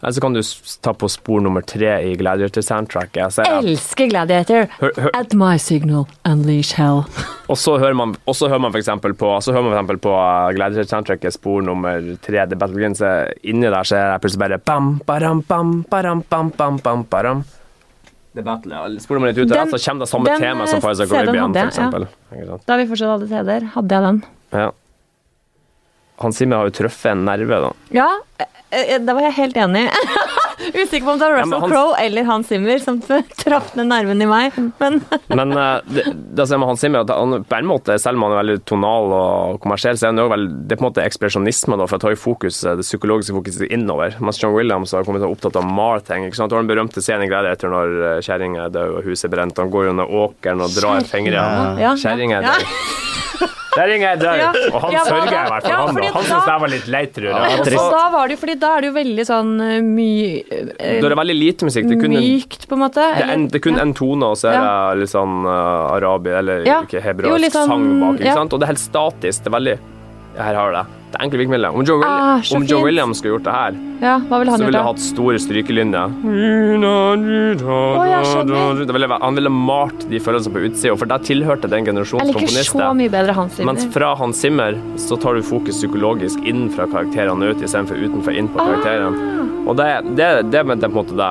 [0.00, 0.40] Så kan du
[0.80, 3.34] ta på spor nummer tre i Gladiator-soundtracket.
[3.34, 4.70] Så er Elsker Gladiator!
[4.80, 7.02] Hør, hør, At my signal, unleash hell.
[7.50, 10.00] og så hører man, så hører man for eksempel på, så hører man for eksempel
[10.08, 13.12] på uh, Gladiator-soundtracket spor nummer tre, The Battle Green, så
[13.44, 17.44] Inni der så er det plutselig bare bam, baram, bam, baram, bam, bam, bam, baram.
[18.32, 19.00] The Battle, ja.
[19.04, 21.54] Spor nummer ett ut, Den- så kommer det samme den, tema som CD-en Caribbean, hadde
[21.54, 21.68] for jeg, ja.
[21.68, 22.06] eksempel.
[22.48, 22.66] Sant?
[22.66, 24.24] Da vi fortsatt hadde CD-er, hadde jeg den.
[24.50, 24.70] Ja.
[26.20, 27.72] Hans Zimmer har jo truffet en nerve, da.
[27.96, 28.08] Ja,
[28.70, 29.86] det da var jeg helt enig.
[30.60, 32.98] Usikker på om det var Russell ja, han- Crowe eller Hans Zimmer som
[33.40, 34.98] traff ned nerven i meg, men
[35.40, 36.04] Men eh, det,
[36.36, 39.14] det som Hans Zimmer, at han på en måte, selv om han er veldig tonal
[39.16, 41.96] og kommersiell, så er han jo veldig, det er på en måte ekspresjonisme, da, for
[41.98, 44.14] å ta i fokus, det psykologiske fokuset innover.
[44.20, 46.28] Mens John Williams har kommet til å opptatt av Mar-ting.
[46.28, 46.52] ikke sant?
[46.52, 49.34] Det var den berømte scenen i Gladiator når eh, kjerringa er død og huset er
[49.38, 49.58] brent.
[49.64, 51.80] Han går under åkeren og drar fingrene.
[51.80, 51.96] i Ja.
[51.98, 53.48] Kjerringa er Ja.
[53.70, 53.76] Død.
[53.78, 54.50] Kjerringa er død, Ja.
[54.74, 56.02] og han Ja, sørger i hvert fall, Ja, han da.
[56.10, 57.34] Han syns det var litt leit, tror jeg.
[57.34, 60.42] Ja, Og da var det jo, fordi da er det jo veldig sånn eh, mye
[60.50, 61.88] eh, Da er det veldig lite musikk.
[61.88, 63.04] Det kunne, mykt, på en måte.
[63.16, 63.82] Det er, en, det er kun Ja.
[63.82, 66.82] en tone, og så er det litt sånn uh, arabi, eller Ja.
[66.82, 68.14] ikke hebraisk sånn- sang bak.
[68.20, 68.34] ikke ja.
[68.34, 68.52] sant?
[68.52, 69.44] Og det er helt statisk.
[69.44, 69.78] Det er veldig
[70.38, 70.86] Her har du det.
[71.10, 71.74] Det er enkle virkemidler.
[71.74, 72.84] Om Joe, Ah, om Joe.
[72.84, 76.12] Williams skulle gjort det her, Ja, han så ville det hatt store strykelinjer.
[77.66, 78.92] Oh.
[78.94, 83.64] Ville, han ville malt de følelsene på utsida, for der tilhørte den generasjons komponister.
[83.66, 88.36] Mens fra Hans Zimmer så tar du fokus psykologisk inn fra karakterene ut, istedenfor utenfor
[88.36, 88.70] inn på Ah.
[88.70, 89.66] karakterene.
[89.66, 91.30] Og det, det, det, det er på en måte det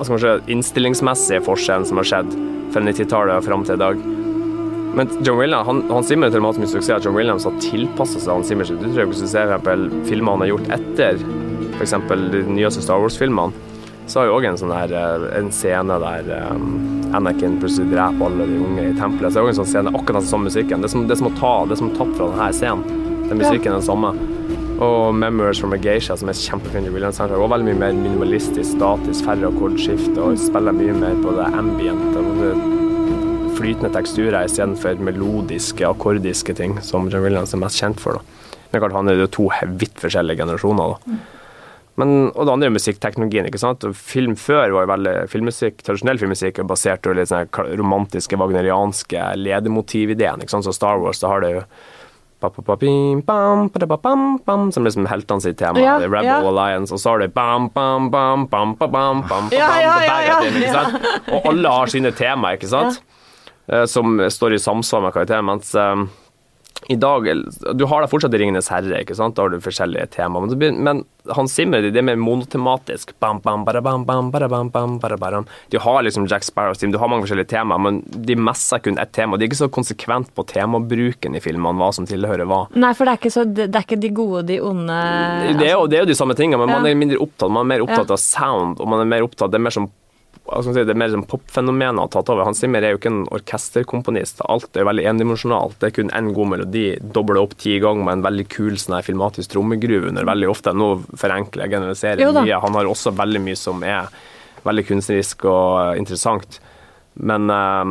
[0.00, 2.30] hva skal man si, innstillingsmessige forskjellen som har skjedd
[2.72, 3.98] fra 90-tallet og fram til i dag.
[4.94, 7.46] Men John Williams, han, han Zimmer har til og med hatt mye suksess John Williams
[7.46, 9.12] har tilpassa seg Hans Zimmers uttrykk.
[9.12, 9.52] Hvis du ser
[10.08, 11.20] filmer han har gjort etter
[11.78, 11.94] f.eks.
[12.34, 13.68] de nyeste Star Wars-filmene,
[14.10, 16.72] så har jo òg en sånn her eh, en scene der um,
[17.14, 19.30] Anakin plutselig dreper alle de unge i tempelet.
[19.30, 20.82] Så det er òg en sånn scene, akkurat den samme musikken.
[20.82, 23.06] Det er som, det er som ta det er tatt fra denne scenen.
[23.30, 24.12] Den musikken er den samme.
[24.80, 27.92] Og 'Memories from a Geisha', som er kjempefin i Williams soundtrack, og veldig mye mer
[28.00, 32.79] minimalistisk, statisk, færre akkordskifte, og spiller mye mer på det ambient.
[33.60, 38.16] Flytende teksturer istedenfor melodiske, akkordiske ting, som John Williams er mest kjent for.
[38.16, 38.54] Da.
[38.70, 40.94] Men klart, han er jo to vidt forskjellige generasjoner.
[40.94, 41.18] da.
[42.00, 43.50] Men, og det andre er musikkteknologien.
[43.50, 43.84] ikke sant?
[43.98, 49.26] Film før var jo veldig filmmusikk, Tradisjonell filmmusikk er basert på litt sånne romantiske, wagnerianske
[49.36, 50.40] ledemotivideen.
[50.40, 50.64] ikke sant?
[50.64, 51.66] Så Star Wars, da har det jo
[52.40, 53.68] bam,
[54.46, 55.84] bam, som liksom heltene sitt tema.
[55.84, 56.40] Ja, er Rebel ja.
[56.40, 59.52] Alliance, og så har du bam, bam, bam, bam, bam, bam, bam?
[61.36, 62.96] Og alle har sine tema, ikke sant?
[62.96, 63.16] Eh,
[63.86, 65.46] Som står i samsvar med karakteren.
[65.46, 66.04] Mens eh,
[66.88, 67.26] i dag
[67.76, 69.34] Du har da fortsatt Ringenes herre, ikke sant?
[69.36, 70.40] da har du forskjellige tema.
[70.40, 71.02] Men, men
[71.36, 73.12] Hans Zimmer det er mer monotematisk.
[73.20, 75.44] Bam, bam, barabam, bam, barabam, bam, barabam.
[75.70, 79.12] Du har liksom Jack Sparrow-team, du har mange forskjellige tema, men de messer kun ett
[79.12, 79.36] tema.
[79.36, 82.62] De er ikke så konsekvent på temabruken i filmene, hva som tilhører hva.
[82.74, 84.98] Nei, for det er ikke, så, det er ikke de gode, de onde
[85.60, 87.66] Det er, jo, det er jo de samme tingene, men man er mindre opptatt Man
[87.68, 88.16] er mer opptatt Ja.
[88.16, 89.90] av sound, og man er mer opptatt Det er mer som
[90.50, 92.46] det er mer som popfenomenet har tatt over.
[92.48, 94.42] Hans Zimmer er jo ikke en orkesterkomponist.
[94.50, 95.76] Alt er veldig endimensjonalt.
[95.78, 98.96] Det er kun én god melodi, doble opp ti ganger med en veldig kul sånn
[98.98, 100.26] her filmatisk trommegruve under.
[100.26, 100.74] Veldig ofte.
[100.74, 102.62] Nå forenkler jeg, generaliserer mye.
[102.66, 104.10] Han har også veldig mye som er
[104.66, 106.58] veldig kunstnerisk og interessant.
[107.20, 107.84] Men, eh,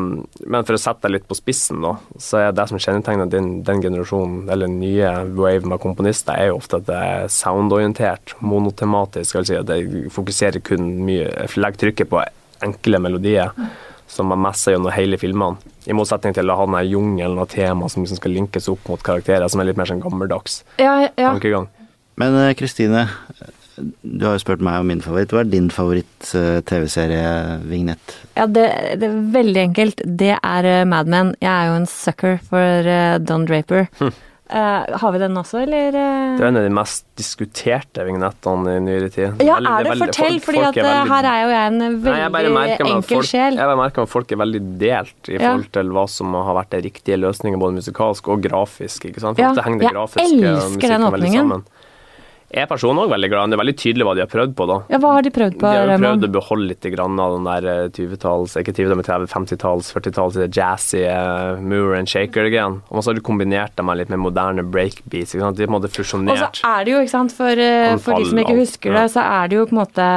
[0.49, 3.49] men for å sette deg litt på spissen, da, så er det som kjennetegner den,
[3.67, 9.37] den generasjonen, eller nye wave med komponister, er jo ofte at det er soundorientert, monotematisk.
[9.41, 12.23] Altså at det fokuserer kun mye Legger trykket på
[12.63, 13.51] enkle melodier
[14.09, 15.59] som man messer gjennom hele filmene.
[15.85, 19.03] I motsetning til å ha den jungelen av tema som liksom skal linkes opp mot
[19.05, 21.29] karakterer, som er litt mer sånn gammeldags Ja, ja.
[21.29, 21.69] tankegang.
[22.19, 23.05] Men eh, Kristine,
[24.03, 25.31] du har jo spurt meg om min favoritt.
[25.33, 28.15] Hva er din favoritt-TV-serie-vignett?
[28.37, 28.65] ja det,
[29.01, 29.97] det er veldig enkelt.
[30.05, 31.27] Det er uh, Mad Men.
[31.43, 33.83] Jeg er jo en sucker for uh, Don Draper.
[34.49, 35.93] Eh, har vi den også, eller?
[35.93, 36.37] eh?
[36.39, 39.37] Det er en av de mest diskuterte vignettene i nyere tid.
[39.45, 39.91] Ja, er det?
[39.91, 43.13] veldig- Fortell, eh, veldig- her er jo jeg en Nei, jeg veldig meg at enkel
[43.19, 43.53] folk, sjel.
[43.61, 45.51] Jeg bare merker at folk er veldig delt i Ja.
[45.51, 49.05] forhold til hva som har vært den riktige løsningen, både musikalsk og grafisk.
[49.05, 49.37] ikke sant?
[49.37, 51.41] For Ja, ofte henger det jeg grafiske elsker den åpningen.
[51.45, 51.61] sammen.
[52.49, 53.51] Jeg er personlig også veldig glad.
[53.51, 54.65] Det er veldig tydelig hva de har prøvd på.
[54.69, 54.77] da.
[54.89, 57.35] Ja, hva har de prøvd på, De har jo prøvd å beholde litt grann av
[57.35, 62.09] den der eh, 20-talls, ikke 20 men 30, 50-talls, 40-talls det jazzy uh, mover and
[62.09, 62.79] shaker-greien.
[62.89, 65.35] Og så har du kombinert det med litt mer moderne breakbeats.
[65.35, 65.59] ikke sant?
[65.59, 67.93] De har på en måte fusjonert Og så er det jo, ikke sant, for, uh,
[68.01, 70.09] for de som ikke husker det, så er det jo på en måte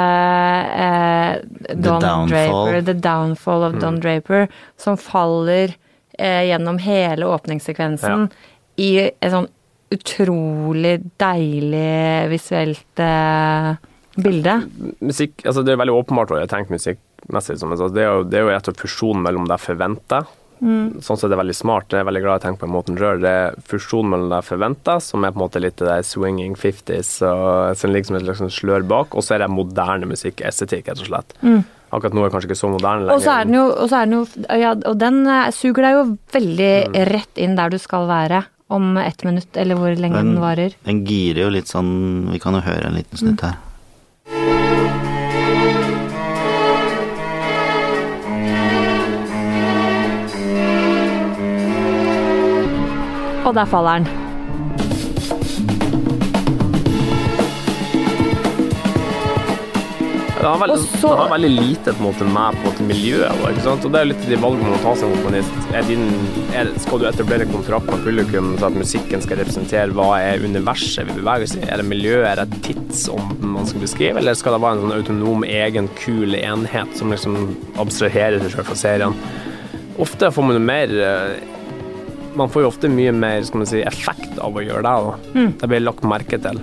[0.72, 2.28] uh, Don Downfall.
[2.32, 3.80] Draper, The Downfall of Mm.
[3.80, 5.72] Don Draper, som faller
[6.18, 8.28] eh, gjennom hele åpningssekvensen
[8.76, 9.48] i en sånn
[9.94, 13.72] utrolig deilig visuelt eh,
[14.22, 14.58] bilde.
[15.00, 17.58] musikk, altså Det er veldig åpenbart hva jeg tenker musikkmessig.
[17.60, 20.30] Som, altså, det, er jo, det er jo et av fusjonen mellom det jeg forventer.
[20.62, 21.88] Sånn sett er det veldig smart.
[21.90, 23.16] Det er veldig glad jeg tenker på en måte den rør.
[23.18, 26.54] Det er fusjonen mellom det jeg forventer, som er på en måte litt det swinging
[26.54, 30.92] 50s, og, som ligger som et sånn slør bak, og så er det moderne musikkestetikk,
[30.92, 31.34] rett og slett.
[31.92, 33.18] Akkurat nå er det kanskje ikke så moderne lenger.
[33.18, 35.82] Og så er den jo, og, så er den jo ja, og den eh, suger
[35.88, 36.04] deg jo
[36.38, 36.94] veldig Mm.
[37.10, 40.78] rett inn der du skal være om ett minutt, eller hvor lenge den, den varer.
[40.86, 41.92] Den girer jo litt sånn
[42.32, 43.60] Vi kan jo høre en liten snutt her.
[53.42, 54.21] Og der faller den.
[60.42, 62.86] Det har, veldig, så- det har veldig lite på en måte med på en måte
[62.88, 63.42] miljøet.
[63.46, 63.84] Ikke sant?
[63.86, 65.68] Og det er litt de valgene man må ta som komponist.
[65.86, 66.02] Din,
[66.82, 71.14] skal du etablere kontrakt med publikum så at musikken skal representere hva er universet vi
[71.20, 71.62] beveger oss i?
[71.62, 74.96] Er det miljøet, er det tidsånden man skal beskrive, eller skal det være en sånn
[74.98, 77.38] autonom, egen, kul enhet som liksom
[77.78, 79.14] abstraherer seg selv fra serien?
[80.02, 81.36] Ofte får man jo mer eh,
[82.34, 84.94] Man får jo ofte mye mer skal man si, effekt av å gjøre det.
[85.06, 85.50] Da.
[85.60, 86.58] Det blir lagt merke til.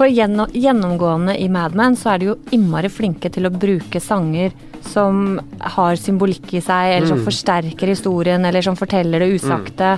[0.00, 4.54] For gjennomgående i Mad Men så er de jo innmari flinke til å bruke sanger
[4.80, 5.36] som
[5.74, 9.90] har symbolikk i seg, eller som forsterker historien, eller som forteller det usagte,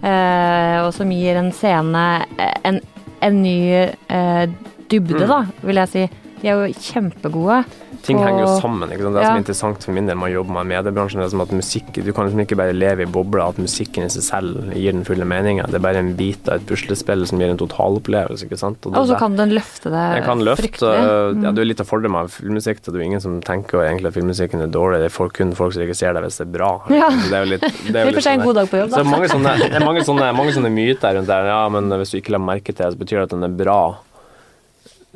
[0.00, 2.04] eh, og som gir en scene
[2.40, 2.80] eh, en,
[3.20, 4.46] en ny eh,
[4.88, 6.06] dybde, da, vil jeg si.
[6.40, 7.64] De er jo kjempegode.
[8.02, 8.88] Ting på- henger jo sammen.
[8.88, 9.14] Ikke sant?
[9.14, 9.26] Det Ja.
[9.28, 11.92] som er interessant for min del med å jobbe med mediebransjen, er som at musikk
[11.92, 15.04] Du kan liksom ikke bare leve i bobla, at musikken i seg selv gir den
[15.04, 15.66] fulle meninga.
[15.66, 18.44] Det er bare en bit av et puslespill som gir en totalopplevelse.
[18.48, 18.78] ikke sant?
[18.86, 20.62] Og så kan den løfte det den kan løfte.
[20.64, 21.00] fryktelig.
[21.04, 22.80] øh, Ja, du er litt av fordelen med filmmusikk.
[22.80, 24.98] Det er jo ingen som tenker egentlig at filmmusikken er dårlig.
[25.00, 26.80] Det er folk, kun folk som registrerer deg hvis det er bra.
[26.90, 27.10] Ja.
[27.10, 29.02] Det er jo litt, det er jo en sånn god dag på jobb, så da.
[29.04, 31.44] mange sånne, det mange sånne, mange sånne myter rundt der.
[31.46, 33.48] Ja, men hvis du ikke la merke til det, så betyr det at den er
[33.64, 33.96] bra.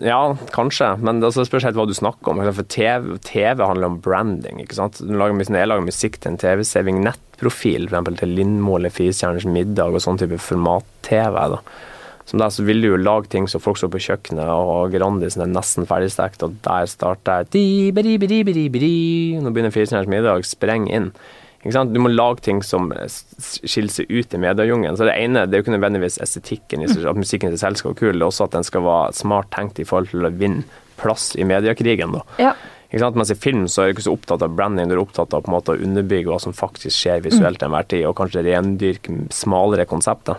[0.03, 2.41] Ja, kanskje, men det altså, spørs helt hva du snakker om.
[2.57, 4.59] For TV, TV handler om branding.
[4.65, 4.99] ikke sant?
[4.99, 8.19] Du når jeg lager musikk til en TV-serie, vignettprofil f.eks.
[8.19, 11.61] til Lindmo eller Firestjerners middag og sånn type format-TV, da.
[12.25, 15.45] Som der så vil du jo lage ting så folk står på kjøkkenet og Grandisen
[15.45, 18.91] er nesten ferdigstekt, og der starter bidi.
[19.45, 21.13] Nå begynner Firestjerners middag, spreng inn.
[21.65, 24.97] Du må lage ting som s- skiller seg ut i mediejungelen.
[24.97, 27.91] Så det ene det er jo ikke nødvendigvis estetikken, at musikken i seg selv skal
[27.95, 30.31] være kul, det er også at den skal være smart tenkt i forhold til å
[30.31, 30.65] vinne
[31.01, 32.13] plass i mediekrigen.
[32.13, 32.23] da.
[32.39, 32.53] Ja.
[32.93, 33.17] Ikke sant?
[33.17, 35.43] Mens i film så er du ikke så opptatt av branding, du er opptatt av
[35.43, 38.45] på en måte å underbygge hva som faktisk skjer visuelt til enhver tid, og kanskje
[38.47, 40.37] rendyrke smalere konsepter.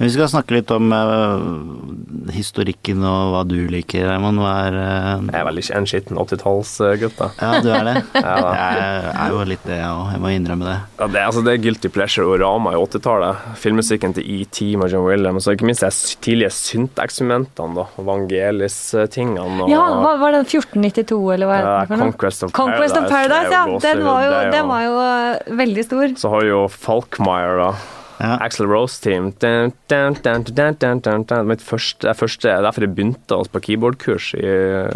[0.00, 4.40] Vi skal snakke litt om uh, historikken og hva du liker, Raymond.
[4.40, 7.28] Hva er uh, Jeg er veldig en skitten 80-tallsgutt, da.
[7.36, 7.96] Ja, du er det?
[8.30, 8.36] Ja.
[8.54, 10.10] Jeg er jo litt det, jeg òg.
[10.14, 10.76] Jeg må innrømme det.
[11.00, 13.44] Ja, det, altså, det er guilty pleasure og Rama i 80-tallet.
[13.60, 17.86] Filmmusikken til ET med John Williams, og ikke minst de tidlige synteksperimentene, da.
[18.08, 19.68] Vangelis-tingene.
[19.72, 22.10] Ja, hva var den 1492, eller hva er det for noe?
[22.10, 24.00] Conquest of Conquest of Paradise, Paradise, det er ja.
[24.00, 26.20] Den var jo, det den var jo eh, veldig stor.
[26.20, 27.99] Så har vi jo Falkmire, da.
[28.20, 28.36] Ja.
[28.44, 29.30] Axel Rose Team.
[29.40, 31.46] Dun, dun, dun, dun, dun, dun, dun.
[31.48, 34.50] Mitt første, det første, derfor jeg begynte oss på keyboardkurs i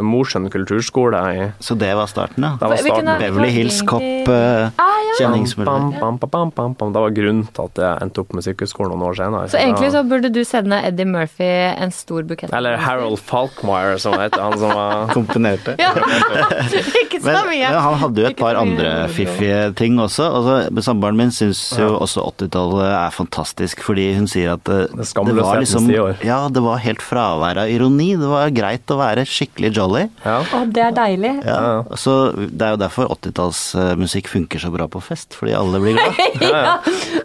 [0.05, 1.21] Mosjøen kulturskole.
[1.35, 2.55] I, Så det var starten, ja.
[2.61, 3.13] det var starten.
[3.23, 5.15] Beverly Hills Cop uh, Ah, ja.
[5.23, 5.99] kjenningsmelodi.
[6.01, 6.93] Bam, bam, bam, bam, bam, bam.
[6.95, 9.49] Det var grunnen til at jeg endte opp på Musikkhøgskolen noen år senere.
[9.53, 12.53] Så egentlig så burde du sende Eddie Murphy en stor bukett.
[12.55, 15.77] Eller Harold Falkmire, som heter han som var Komponerte.
[15.81, 15.93] Ja,
[17.03, 17.69] ikke så mye.
[17.71, 20.27] men han hadde jo et par andre fiffige ting også.
[20.29, 25.07] Altså, Samboeren min syns jo også 80-tallet er fantastisk, fordi hun sier at det, Det
[25.09, 26.27] skamløshetens var liksom.
[26.27, 28.11] Ja, det var helt fravær av ironi.
[28.21, 30.05] Det var greit å være skikkelig jolly.
[30.25, 30.41] Ja.
[30.43, 31.33] Å, det er deilig.
[31.47, 35.99] Ja, Så det er jo derfor 80-tallsmusikk funker så bra på fest, fordi alle blir
[35.99, 36.23] glad.
[36.45, 36.73] Ja, ja.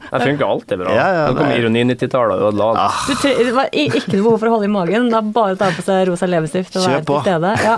[0.09, 0.93] Det funker alltid bra.
[0.95, 2.99] Ja, ja, Nå kom det i ironi 90-tallet og ødela ah.
[3.09, 5.09] Du tre, det var ikke noe behov for å holde i magen.
[5.11, 7.51] Det er bare å ta på seg rosa leppestift og være til stede.
[7.65, 7.75] Ja.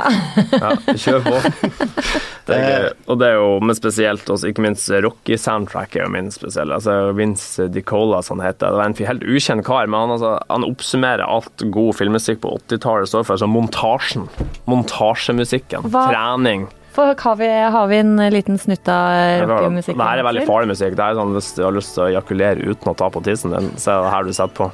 [0.62, 1.42] Ja, kjør på.
[2.52, 2.88] Det er.
[3.08, 6.78] Og det er jo men spesielt også, ikke minst Rocky-soundtrack er jo min spesielle.
[6.78, 8.72] Altså Vince DiCola, som han heter.
[8.74, 12.54] Det var en helt ukjent kar, men han, altså, han oppsummerer alt god filmmusikk på
[12.68, 13.38] 80-tallet står for.
[13.40, 14.28] Altså montasjen.
[14.72, 15.88] Montasjemusikken.
[15.92, 16.68] Hva- Trening.
[16.92, 19.96] For har vi, har vi en liten snutt av Det rockemusikk?
[20.04, 20.96] her er veldig farlig musikk.
[21.00, 23.54] Det er sånn, Hvis du har lyst til å ejakulere uten å ta på tissen
[23.56, 24.68] din, så er det her du setter på.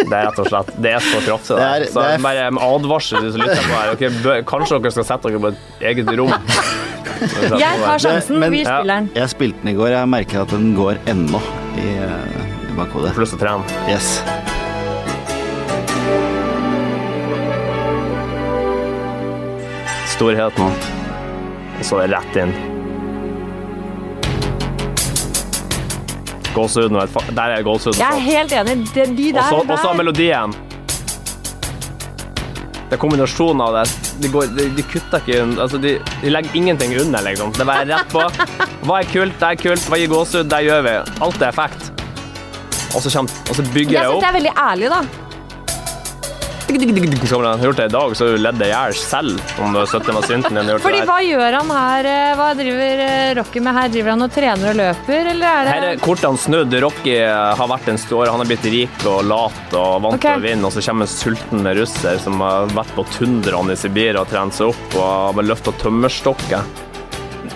[0.00, 1.56] Det er rett og slett Det er så kraftig.
[1.56, 3.92] Det er- Så det er- bare advarsel de som lytter på her.
[3.92, 6.32] Okay, kanskje dere skal sette dere på et eget rom.
[7.20, 9.10] Jeg tar sjansen, Men- vi spiller den.
[9.14, 11.40] Jeg spilte den i går, jeg merker at den går ennå
[11.76, 11.88] i,
[12.70, 13.12] i bakhodet.
[13.14, 13.64] Pluss å trene.
[13.88, 14.22] Yes.
[20.14, 20.72] Storheten.
[21.80, 22.52] Og så rett inn.
[26.54, 28.00] Gåsehuden et Der er gåsehuden.
[28.00, 28.76] Jeg er helt enig.
[28.94, 30.54] De, de der, Og så melodien.
[32.90, 33.84] Det er kombinasjonen av det.
[34.18, 35.92] De, går, de, de kutter ikke altså de,
[36.24, 37.52] de legger ingenting under, liksom.
[37.54, 38.24] Det er bare rett på.
[38.88, 39.36] Hva er kult?
[39.38, 39.84] Det er kult.
[39.92, 40.48] Hva gir gåsehud?
[40.50, 40.96] Det gjør vi.
[41.22, 41.90] Alt er effekt.
[42.90, 44.22] Og så, kommer, og så bygger Jeg jeg syns opp.
[44.24, 45.02] det er veldig ærlig, da.
[46.70, 49.72] Kommer han, har gjort det i dag, så har du ledd i hjel selv om
[49.74, 52.08] du har sittet med synten din Fordi det hva gjør han her?
[52.10, 53.88] eh, Hva driver eh, Rocky med her?
[53.94, 56.76] Driver han og trener og løper, eller er det Her er kortene snudd.
[56.84, 60.36] Rocky har vært en stor, han har blitt rik og lat og vant okay.
[60.36, 63.78] til å vinne, og så kommer en sulten russer som har vært på tundraen i
[63.80, 66.89] Sibir og trent seg opp og har løfta tømmerstokker.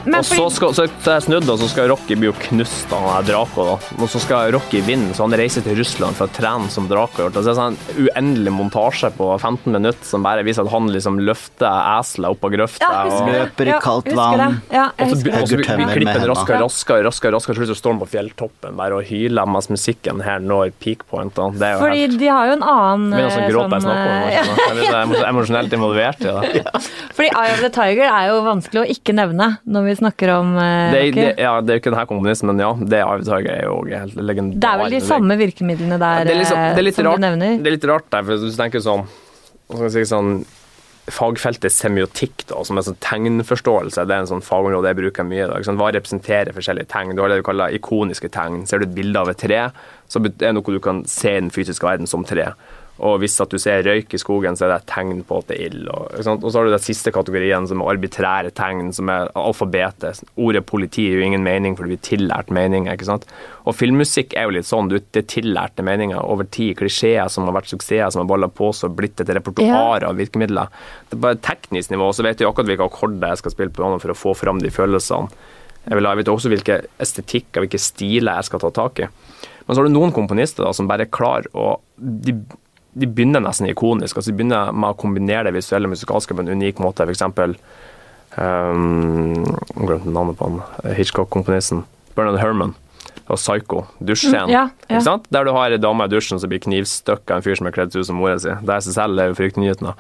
[0.06, 2.92] Men Og så, fordi- skal, så er jeg snudd, og så skal Rocky bli knust
[2.92, 3.64] av Draco.
[3.64, 3.76] Da.
[4.02, 7.22] Og så skal Rocky vinne, så han reiser til Russland for å trene som Draco
[7.22, 7.36] har gjort.
[7.40, 10.88] Og så er det sånn uendelig montasje på 15 minutter som bare viser at han
[10.92, 12.90] liksom løfter eselet opp av grøfta.
[12.90, 13.28] ja, og.
[13.34, 14.60] Løper i kaldt vann.
[14.70, 16.28] Ja, og så, klipper det.
[16.28, 17.54] raskere, raskere, raskere, raskere.
[17.54, 21.06] Til slutt så står han på fjelltoppen bare og hyler mens musikken her når peak
[21.10, 21.34] point.
[21.34, 23.70] Det er jo Fordi helt de har jo en annen Jeg begynner sånn å gråte
[23.70, 24.84] bare jeg snakker om det.
[24.84, 26.64] eh, Jeg er emosjonelt involvert i det.
[27.16, 30.57] Fordi Eye of the Tiger er jo vanskelig å ikke nevne når vi snakker om
[30.61, 33.22] eh, Det det, ja, det er jo ikke denne komponisten, men ja, det er
[33.54, 34.61] er jo helt legendarisk.
[34.64, 37.57] Det er vel de samme virkemidlene der det er, liksom, eh, som rart, du nevner?
[37.62, 39.09] Det er litt rart der, for hvis du tenker sånn
[39.90, 40.37] si, sånn
[41.04, 45.50] Fagfeltet semiotikk, da, som er sånn tegnforståelse, det er en sånn fagområde jeg bruker mye.
[45.50, 45.76] Da, sånn.
[45.76, 47.12] Hva representerer forskjellige tegn?
[47.12, 48.62] Du har det du kaller ikoniske tegn.
[48.64, 49.59] Ser du et bilde av et tre,
[50.09, 52.54] så er det noe du kan se i den fysiske verden som tre.
[53.02, 55.48] Og hvis at du ser røyk i skogen, så er det et tegn på at
[55.50, 55.88] det er ild.
[55.90, 60.22] Og, og så har du den siste kategorien, som er arbitrære tegn, som er alfabetet.
[60.38, 62.87] Ordet politi gir jo ingen mening, for det blir tillært mening.
[62.92, 63.26] ikke sant?
[63.66, 64.92] Og filmmusikk er jo litt sånn.
[64.92, 66.76] Du, det er tillærte meninger over tid.
[66.78, 70.22] Klisjeer som har vært suksesser, som har balla på seg og blitt et repertoar av
[70.22, 70.70] virkemidler.
[71.11, 73.74] Det er bare et teknisk nivå, så vet jeg akkurat hvilke akkorder jeg skal spille
[73.74, 75.35] på for å få fram de følelsene.
[75.85, 79.09] Jeg, vil, jeg vet også hvilke estetikker, hvilke stiler jeg skal ta tak i.
[79.64, 82.37] Men så har du noen komponister da, som bare klarer å de,
[82.94, 84.16] de begynner nesten ikonisk.
[84.16, 87.07] altså De begynner med å kombinere det visuelle og musikalske på en unik måte.
[87.11, 87.57] Eksempel
[88.38, 90.62] um, Jeg glemte navnet på han.
[90.94, 91.85] Hitchcock-komponisten.
[92.14, 92.76] Bernard Herman.
[93.24, 93.85] Og Psycho.
[93.98, 94.50] Dusjscenen.
[94.50, 94.87] Mm, ja, ja.
[94.92, 95.26] Ikke sant?
[95.35, 97.74] Der du har ei dame i dusjen som blir knivstukket av en fyr som er
[97.74, 98.52] kledd ut som mora si.
[98.52, 99.96] Det i seg selv er jo fryktinngytende.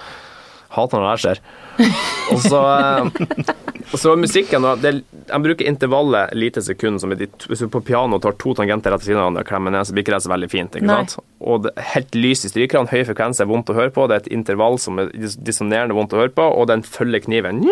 [0.74, 1.42] Hater når det skjer.
[2.34, 3.54] Og så, eh,
[3.94, 4.92] og så musikken det,
[5.28, 7.00] Jeg bruker intervallet lite sekund.
[7.00, 9.50] Som de, hvis du på piano tar to tangenter rett ved siden av hverandre og
[9.52, 10.78] klemmer ned, så blir ikke det så veldig fint.
[10.78, 10.98] ikke Nei.
[11.06, 11.30] sant?
[11.44, 14.08] Og det helt lys i strykerne, høy frekvens er vondt å høre på.
[14.10, 17.62] Det er et intervall som er dissonerende vondt å høre på, og den følger kniven.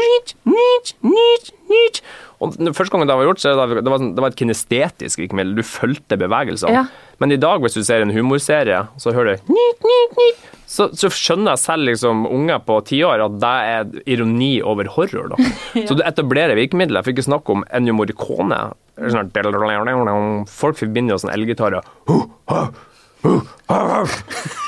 [2.42, 5.20] Og første gangen det var gjort, så det, det, var, sånn- det var et kinestetisk
[5.22, 5.55] virkemiddel.
[5.61, 6.72] Du fulgte bevegelsene.
[6.74, 6.85] Ja.
[7.22, 10.38] Men i dag, hvis du ser en humorserie, så hører du nyt, nyt, nyt.
[10.72, 13.83] Så, så skjønner jeg selv liksom unger på tiår at det er
[14.16, 15.27] ironi over horror.
[15.35, 15.37] da.
[15.87, 16.98] Så du etablerer virkemidler.
[17.02, 18.60] Jeg fikk ikke snakke om Ennio Morricone.
[18.96, 19.31] Sånn
[20.62, 21.83] Folk forbinder jo sånn elgitarer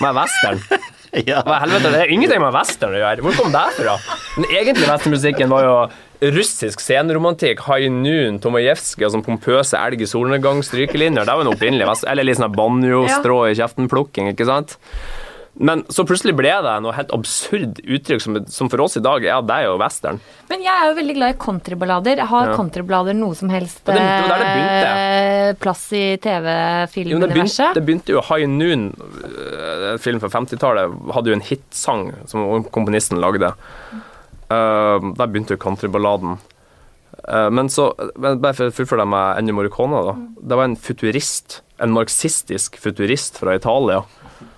[0.04, 0.60] med western.
[1.24, 1.40] Ja.
[1.46, 3.22] Hva helvete, det er ingenting med western å gjøre.
[3.24, 3.94] Hvor kom det fra?
[4.34, 5.74] Den egentlige westernmusikken var jo
[6.32, 11.26] russisk sceneromantikk, High Noon, Tomajevskij sånn pompøse elg i solnedgang, strykelinjer.
[11.26, 12.08] Det var en opprinnelig vest...
[12.08, 14.78] Eller litt sånn banjo, strå i kjeften-plukking, ikke sant?
[15.54, 19.22] Men så plutselig ble det noe helt absurd uttrykk som, som for oss i dag
[19.30, 20.18] at det er jo western.
[20.50, 22.22] Men jeg er jo veldig glad i countryballader.
[22.26, 22.56] Har Ja.
[22.58, 27.74] countryballader noe som helst det- det det plass i men det, TV-filmuniverset?
[27.78, 28.88] det begynte jo High Noon,
[29.92, 33.52] en film fra 50-tallet, hadde jo en hitsang som komponisten lagde.
[34.50, 36.38] Uh, der begynte jo countryballaden.
[37.24, 40.16] Uh, men så, men bare for å fullføre det med Ennio Morricone, da.
[40.40, 44.02] Det var en futurist, en marxistisk futurist fra Italia.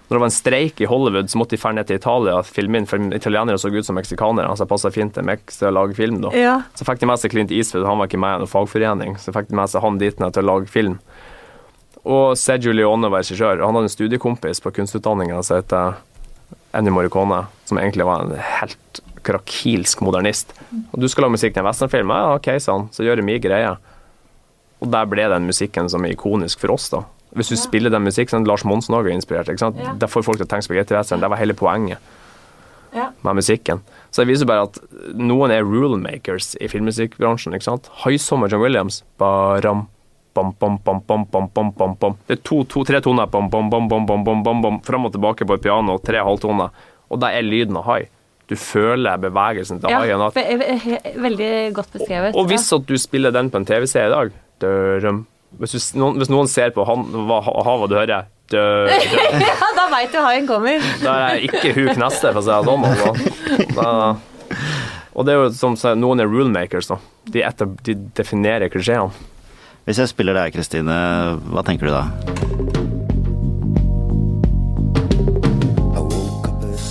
[0.06, 2.46] Når det var en streik i Hollywood, så måtte de dra ned til Italia og
[2.46, 5.74] filme inn, for italienere så ut som meksikanere, altså passa fint til Mex til å
[5.74, 6.30] lage film, da.
[6.38, 6.60] Ja.
[6.78, 9.34] Så fikk de med seg Clint Eastwood, han var ikke med i noen fagforening, så
[9.34, 11.00] fikk de med seg han dit ned til å lage film.
[12.06, 13.64] Og Sergio Leone var regissør.
[13.66, 15.98] Han hadde en studiekompis på kunstutdanninga som heter
[16.76, 20.54] Ennio Morricone, som egentlig var en helt krakilsk modernist.
[20.92, 22.12] Og du skal lage musikk til en westernfilm?
[22.14, 22.86] Ja, OK, sånn.
[22.94, 23.74] Så gjør jeg mye greie.
[24.82, 27.02] Og der ble den musikken som er ikonisk for oss, da.
[27.36, 29.76] Hvis du spiller den musikken, sånn Lars Monsen òg er inspirert, ikke sant.
[29.82, 29.92] Ja.
[30.00, 31.20] Der får folk til å tenke spagettivestern.
[31.20, 31.98] Det var hele poenget
[32.94, 33.10] Ja.
[33.22, 33.82] med musikken.
[34.10, 34.78] Så det viser bare at
[35.12, 37.52] noen er rulemakers i filmmusikkbransjen.
[37.52, 37.90] ikke sant?
[38.04, 39.02] High Summer John Williams.
[39.18, 39.88] Baram,
[40.34, 42.16] bam, bam, bam, bam, bam, bam, bam, bam.
[42.26, 45.04] Det er to, to, tre toner bam, bam, bam, bam, bam, bom, bom, bam, fram
[45.04, 46.70] og tilbake på et piano, tre halvtoner.
[47.10, 48.06] Og det er lyden av hai.
[48.46, 50.20] Du føler bevegelsen til Ja, haien.
[50.22, 52.34] at- ve- ve- veldig godt beskrevet.
[52.38, 54.30] Og hvis at du spiller den på en TV-serie i dag
[54.60, 55.26] dørum.
[55.58, 58.88] Hvis, du, noen, hvis noen ser på han, hva, havet du hører dørum.
[59.48, 60.78] ja, da veit du haien kommer.
[61.02, 62.86] Da er ikke huk neste, for å si det sånn.
[62.86, 63.74] Altså.
[63.74, 64.16] Da,
[65.16, 66.98] og det er jo som noen er rulemakers, da.
[67.26, 69.10] De, etter, de definerer klisjeene.
[69.86, 70.96] Hvis jeg spiller deg, Kristine,
[71.50, 72.75] hva tenker du da?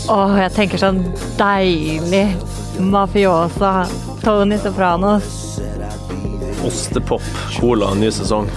[0.06, 1.00] Åh, jeg tenker sånn
[1.40, 2.28] deilig
[2.78, 3.88] mafiosa.
[4.22, 5.58] Tony Sopranos.
[6.66, 7.26] Ostepop,
[7.56, 8.50] cola, ny sesong.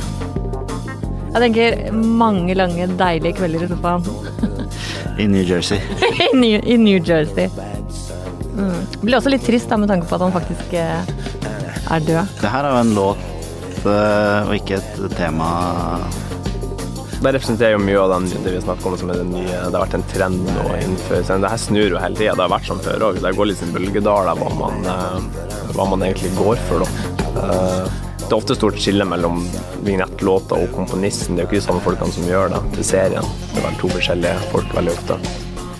[1.28, 4.04] Jeg tenker mange lange, deilige kvelder i sofaen
[5.20, 5.80] I New Jersey.
[6.24, 7.48] i New, i New Jersey.
[8.58, 8.84] Mm.
[9.00, 11.12] Blir også litt trist da, med tanke på at han faktisk eh,
[11.88, 12.38] er død.
[12.42, 15.52] Det her er jo en låt eh, og ikke et tema
[17.18, 19.46] Det representerer jo mye av den, det vi snakker om som er det nye.
[19.50, 22.34] Det har vært en trend nå innenfor Det her snur jo hele tida.
[22.38, 23.16] Det har vært sånn før òg.
[23.24, 27.24] Det går litt i bølgedaler hva man, eh, hva man egentlig går for, da.
[27.42, 29.38] Eh, Det er ofte stort skille mellom
[29.82, 31.34] vignettlåter og komponisten.
[31.34, 33.30] Det er jo ikke de samme folkene som gjør det til serien.
[33.54, 35.16] Det er vel to forskjellige folk veldig ofte.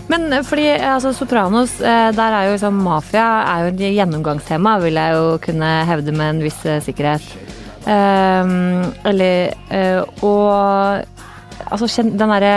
[0.08, 4.98] Men eh, fordi altså, Sopranos, der er jo liksom mafia er jo et gjennomgangstema, vil
[4.98, 7.22] jeg jo kunne hevde med en viss sikkerhet.
[7.88, 11.06] Um, eller uh, Og
[11.70, 12.54] altså den derre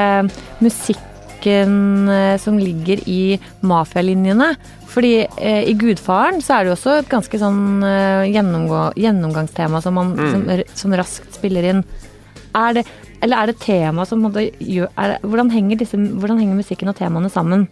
[0.62, 4.54] musikken eh, som ligger i mafialinjene.
[4.92, 9.96] Fordi eh, i Gudfaren så er det jo også et ganske sånn eh, gjennomgangstema som,
[9.96, 11.84] man, som, som raskt spiller inn.
[12.58, 12.86] Er det,
[13.24, 16.98] eller er det tema som måte gjør det, hvordan, henger disse, hvordan henger musikken og
[17.00, 17.70] temaene sammen?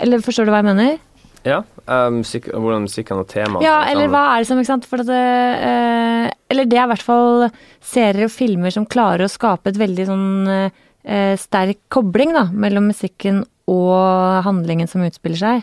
[0.00, 0.96] Eller forstår du hva jeg mener?
[1.44, 4.14] Ja, eh, musikk, hvordan musikken og temaet Ja, eller sammen.
[4.16, 4.88] hva er det som, ikke sant?
[4.88, 5.20] For at det,
[5.68, 7.46] eh, eller det er i hvert fall
[7.84, 12.90] serier og filmer som klarer å skape et veldig sånn eh, sterk kobling da, mellom
[12.92, 15.62] musikken og handlingen som utspiller seg.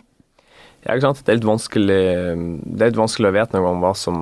[0.82, 1.20] Ja, ikke sant?
[1.22, 1.98] Det er litt vanskelig
[2.66, 4.16] Det er litt vanskelig å vite noen gang hva som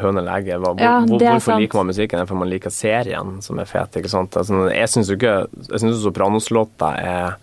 [0.00, 0.62] høne eller egg er.
[0.62, 1.60] Hvor, Ja, hvor, hvorfor sant.
[1.60, 2.22] liker man musikken?
[2.24, 3.98] Fordi man liker serien som er fet?
[4.00, 4.38] ikke sant?
[4.40, 5.34] Altså, jeg syns jo ikke
[5.68, 7.36] Jeg syns Sopranos-låta er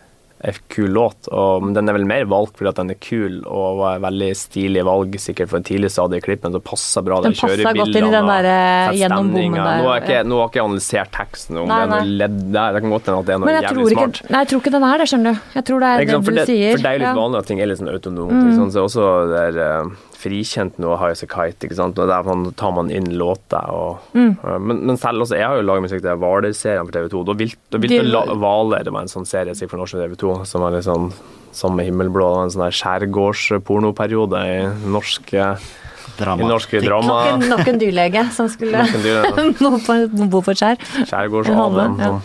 [0.44, 3.38] en kul låt, og, men den er vel mer valgt fordi at den er kul
[3.48, 6.52] og var et veldig stilig valg, sikkert for en tidlig stadie i klippen.
[6.52, 9.56] Så passer bra Den kjørebildene den og der, eh, gjennom stemninga.
[9.56, 11.94] bommen der, Nå har ikke, nå har ikke jeg analysert teksten, om Nei, det er
[11.96, 12.74] noe ledd der.
[12.74, 14.30] Det kan godt hende at det er noe jævlig tror, ikke, smart.
[14.30, 15.40] nei, jeg tror ikke den er det, skjønner du.
[15.56, 16.26] Jeg tror det er det sant?
[16.26, 16.72] For, du det, sier.
[16.76, 17.20] for det er jo litt Ja.
[17.24, 18.32] Vanlig at ting er litt sånn autonomt.
[18.44, 18.56] Mm.
[18.60, 21.98] Sånn, Så også det er eh, frikjent nå, High as a Kite, ikke sant?
[22.00, 23.64] og der man, tar man inn låter.
[23.72, 24.38] Og, Mm.
[24.44, 27.24] eh, men, men selv også, jeg har jo laget musikk til Hvaler-serien for TV2.
[27.26, 29.96] Da vil, da vil La- Hvaler, det var en sånn serie sikkert for norsk
[30.34, 31.12] TV2, som var litt sånn
[31.54, 32.30] samme himmelblå.
[32.44, 36.46] En sånn skjærgårdspornoperiode i norsk, eh, i Drama.
[36.46, 37.14] Nok drama.
[37.34, 38.84] en, nok en dyrlege som skulle
[39.60, 39.96] bo på,
[40.30, 40.78] bo på et skjær.
[41.10, 41.98] Skjærgårdsadelen.
[41.98, 42.20] Ja.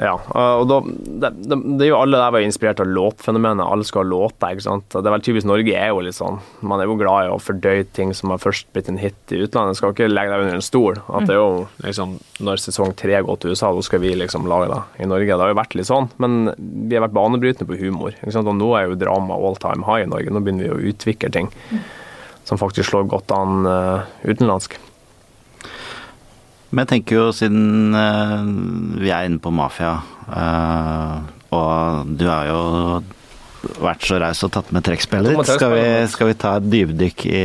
[0.00, 0.14] Ja,
[0.58, 3.62] og da, det, det, det er jo alle der var inspirert av låtfenomenet.
[3.62, 4.88] Alle skal ha låter, ikke sant.
[4.90, 6.40] Det er vel typisk Norge er jo litt sånn.
[6.66, 9.42] Man er jo glad i å fordøye ting som har først blitt en hit i
[9.44, 9.78] utlandet.
[9.78, 10.98] Skal ikke legge deg under en stol.
[11.06, 14.48] At det er jo liksom Når sesong tre går til USA, da skal vi liksom
[14.50, 15.30] lage det i Norge.
[15.30, 18.16] Det har jo vært litt sånn, men vi har vært banebrytende på humor.
[18.18, 18.50] Ikke sant?
[18.50, 20.34] Og nå er jo drama all time high i Norge.
[20.34, 21.52] Nå begynner vi å utvikle ting
[22.44, 24.76] som faktisk slår godt an uh, utenlandsk.
[26.70, 28.46] Men jeg tenker jo siden eh,
[29.04, 29.92] vi er inne på mafia,
[30.28, 31.18] eh,
[31.54, 32.62] og du har jo
[33.80, 37.26] vært så raus og tatt med trekkspillet ditt, skal, vi- skal vi ta et dypdykk
[37.30, 37.44] i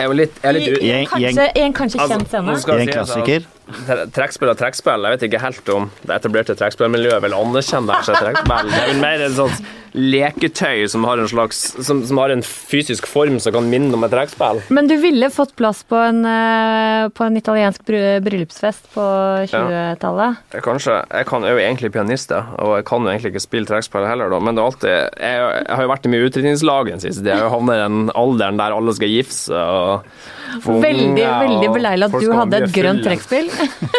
[0.00, 2.56] Jeg er litt, jeg er litt i, en kanskje, i en kanskje Altså, kjent scene.
[2.62, 3.46] skal i en at klassiker?
[3.86, 8.04] Tre- Trekkspill og trekkspill, jeg vet ikke helt om det etablerte trekkspillmiljøet vil anerkjenne det
[8.08, 8.70] som trekkspill.
[8.72, 12.44] Det er vel mer et sånt leketøy som har en slags som, som har en
[12.46, 14.60] fysisk form som kan minne om et trekkspill.
[14.70, 19.06] Men du ville fått plass på en, eh, på en italiensk bryllupsfest på
[19.50, 20.36] 20-tallet.
[20.54, 23.42] Ja, kanskje, jeg kan, jeg er jo egentlig pianist, og jeg kan jo egentlig ikke
[23.48, 26.28] spille trekkspill heller, da, men det er alltid Jeg, jeg har jo vært i mye
[26.30, 27.40] utrydningslag den siste tida.
[27.42, 30.14] Jeg havner i den alderen der alle skal gifte seg
[30.50, 33.50] Veldig, veldig beleilig at du hadde et grønt trekkspill.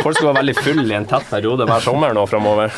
[0.02, 2.74] Folk skal være veldig fulle i en tett periode hver sommer nå framover.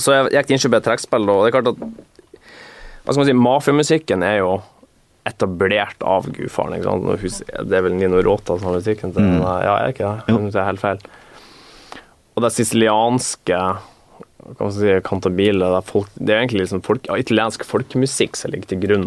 [0.00, 1.82] Så jeg gikk til innkjøp av trekkspill, og det er klart at
[3.04, 4.52] Hva skal man si, mafiamusikken er jo
[5.28, 6.74] etablert av gudfaren.
[6.78, 7.20] ikke sant?
[7.22, 9.40] Husker- Det er vel Nino Rota som har musikken til den?
[9.40, 10.34] Ja, er ikke det?
[10.40, 10.98] Nå tar helt feil.
[12.36, 13.58] Og det sicilianske
[14.74, 18.68] si, kantabile det er, folk, det er egentlig liksom folk, ja, italiensk folkemusikk som ligger
[18.74, 19.06] til grunn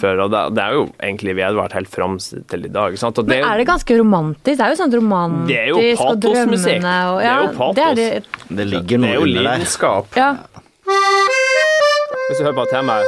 [0.00, 2.96] for og det, det er jo egentlig vedvart helt fram til i dag.
[2.98, 3.18] sant?
[3.20, 4.56] Og det, Men er det ganske romantisk?
[4.58, 7.76] Det er jo sånn romantisk Det er jo og drømmende og Det er jo patos.
[7.76, 8.10] Det er det,
[8.48, 9.50] Det ligger det noe er jo under der.
[9.52, 10.16] lidenskap.
[10.16, 10.30] ja.
[12.28, 13.04] Hvis du hører på temaet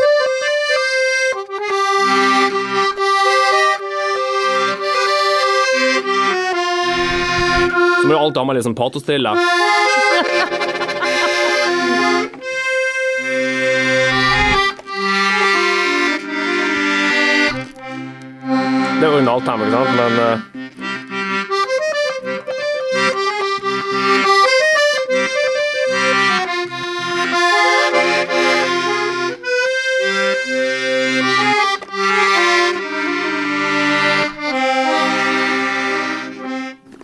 [8.00, 8.76] Så må du alltid ha med litt sånn
[19.00, 20.40] Det er originaltema, ikke sant, men eh,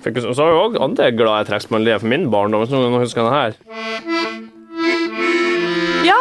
[0.04, 2.66] fikk, Så har vi òg andre glade trekkspillmelodier for min barndom.
[2.66, 3.56] Hvis noen husker denne her.
[6.04, 6.18] ja!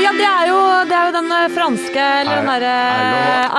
[0.00, 0.58] Ja, det er jo,
[0.90, 2.74] det er jo den eh, franske Eller den derre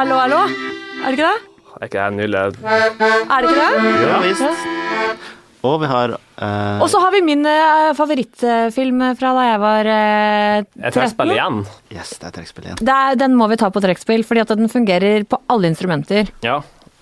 [0.02, 0.71] Allo, allo.
[1.02, 1.38] Er det ikke det?
[1.82, 2.42] Er ikke det nydelig?
[2.72, 3.94] Er det ikke det?
[4.08, 5.30] Ja, visst.
[5.62, 9.90] Og vi har eh, Og så har vi min eh, favorittfilm fra da jeg var
[9.94, 11.36] eh, Er trekkspill 13.
[11.36, 11.60] igjen?
[11.94, 12.80] Yes, det er trekkspill igjen.
[12.82, 16.32] Det er, den må vi ta på trekkspill, fordi at den fungerer på alle instrumenter.
[16.46, 16.60] Ja.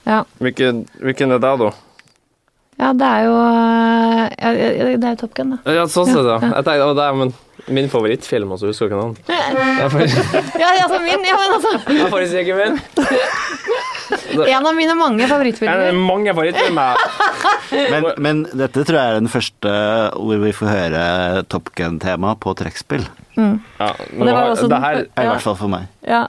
[0.07, 1.69] Ja, Hvilken, hvilken er det, da?
[2.79, 5.75] ja det er jo eh, ja, ja, Det er jo Top Gun, da.
[5.79, 6.37] Ja, sånn sett, ja.
[6.39, 7.33] Jeg tenkte, å, det er men,
[7.75, 12.09] min favorittfilm, fjellmasse, husker du ikke faktisk- Ja, altså min, ja, men altså det er
[12.13, 12.79] faktisk ikke min.
[14.39, 15.91] En av mine mange Det er favorittfilmer.
[15.93, 16.95] mange favorittfilmer.
[17.93, 19.71] Men, men dette tror jeg er den første
[20.17, 23.05] hvor vi får høre Top Gun-tema på trekkspill.
[23.37, 25.85] Ja, Og det var også det den her, fø- I hvert fall for meg.
[26.07, 26.23] Ja.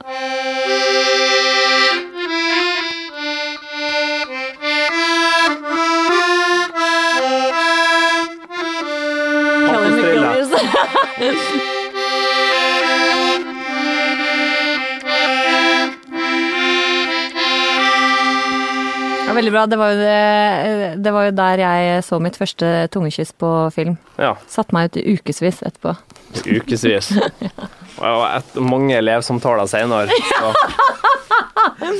[19.27, 19.65] Ja, veldig bra.
[19.67, 23.97] Det var, det, det var jo der jeg så mitt første tungekyss på film.
[24.17, 25.93] Ja, Satt meg ut i ukevis etterpå.
[26.41, 27.11] ukevis.
[28.01, 30.53] Og et, mange elevsamtaler senere, så,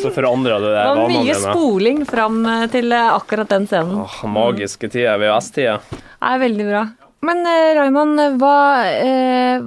[0.01, 2.39] så forandra du det Det var mye spoling fram
[2.73, 3.99] til akkurat den scenen.
[4.01, 5.77] Åh, magiske tider, VHS-tida.
[5.91, 6.83] Det er veldig bra.
[7.21, 8.55] Men eh, Raymond, hva,
[8.89, 9.61] eh,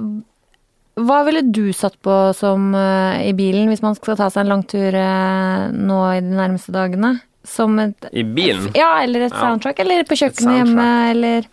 [0.99, 4.51] hva ville du satt på som eh, i bilen hvis man skal ta seg en
[4.57, 7.13] langtur eh, nå i de nærmeste dagene?
[7.45, 8.71] Som et I bilen.
[8.75, 9.39] Ja, eller et Ja.
[9.43, 11.51] soundtrack, eller på kjøkkenet hjemme, eller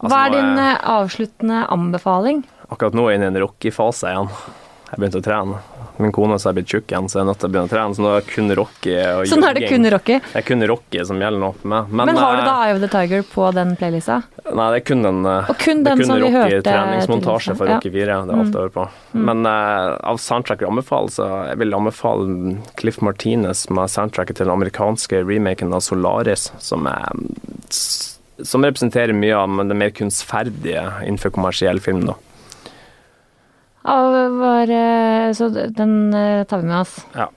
[0.00, 2.38] Altså, Hva er din er- eh, avsluttende anbefaling?
[2.72, 4.30] Akkurat nå er jeg inne i en rockefase igjen.
[4.88, 5.58] Jeg begynte å trene.
[6.00, 7.96] Min kone er blitt tjukk igjen, så jeg er nødt til å begynne å trene.
[7.96, 10.18] Så nå er det kun Rocky og Så nå er det kun Rocky.
[10.24, 11.94] Det er kun Rocky som gjelder nå for meg.
[12.00, 14.20] Men, har du eh, da Eye of the Tiger på den playlista?
[14.46, 16.60] Nei, det er kun den, eh, Og kun det er den kun som vi Rocky
[16.66, 17.74] treningsmontasje for.
[17.74, 18.20] Rocky 4.
[18.30, 18.86] Det er alt jeg hører på.
[19.30, 24.48] Men uh, av soundtracker jeg anbefaler, så jeg vil anbefale Cliff Martinez med soundtracket til
[24.48, 27.12] den amerikanske remaken av Solaris, som er
[28.40, 32.06] som representerer mye av det mer kunstferdige innenfor kommersiell film.
[32.08, 32.16] da.
[33.82, 36.98] Ja, var, eh, så den eh, tar vi med oss.
[37.14, 37.30] Ja.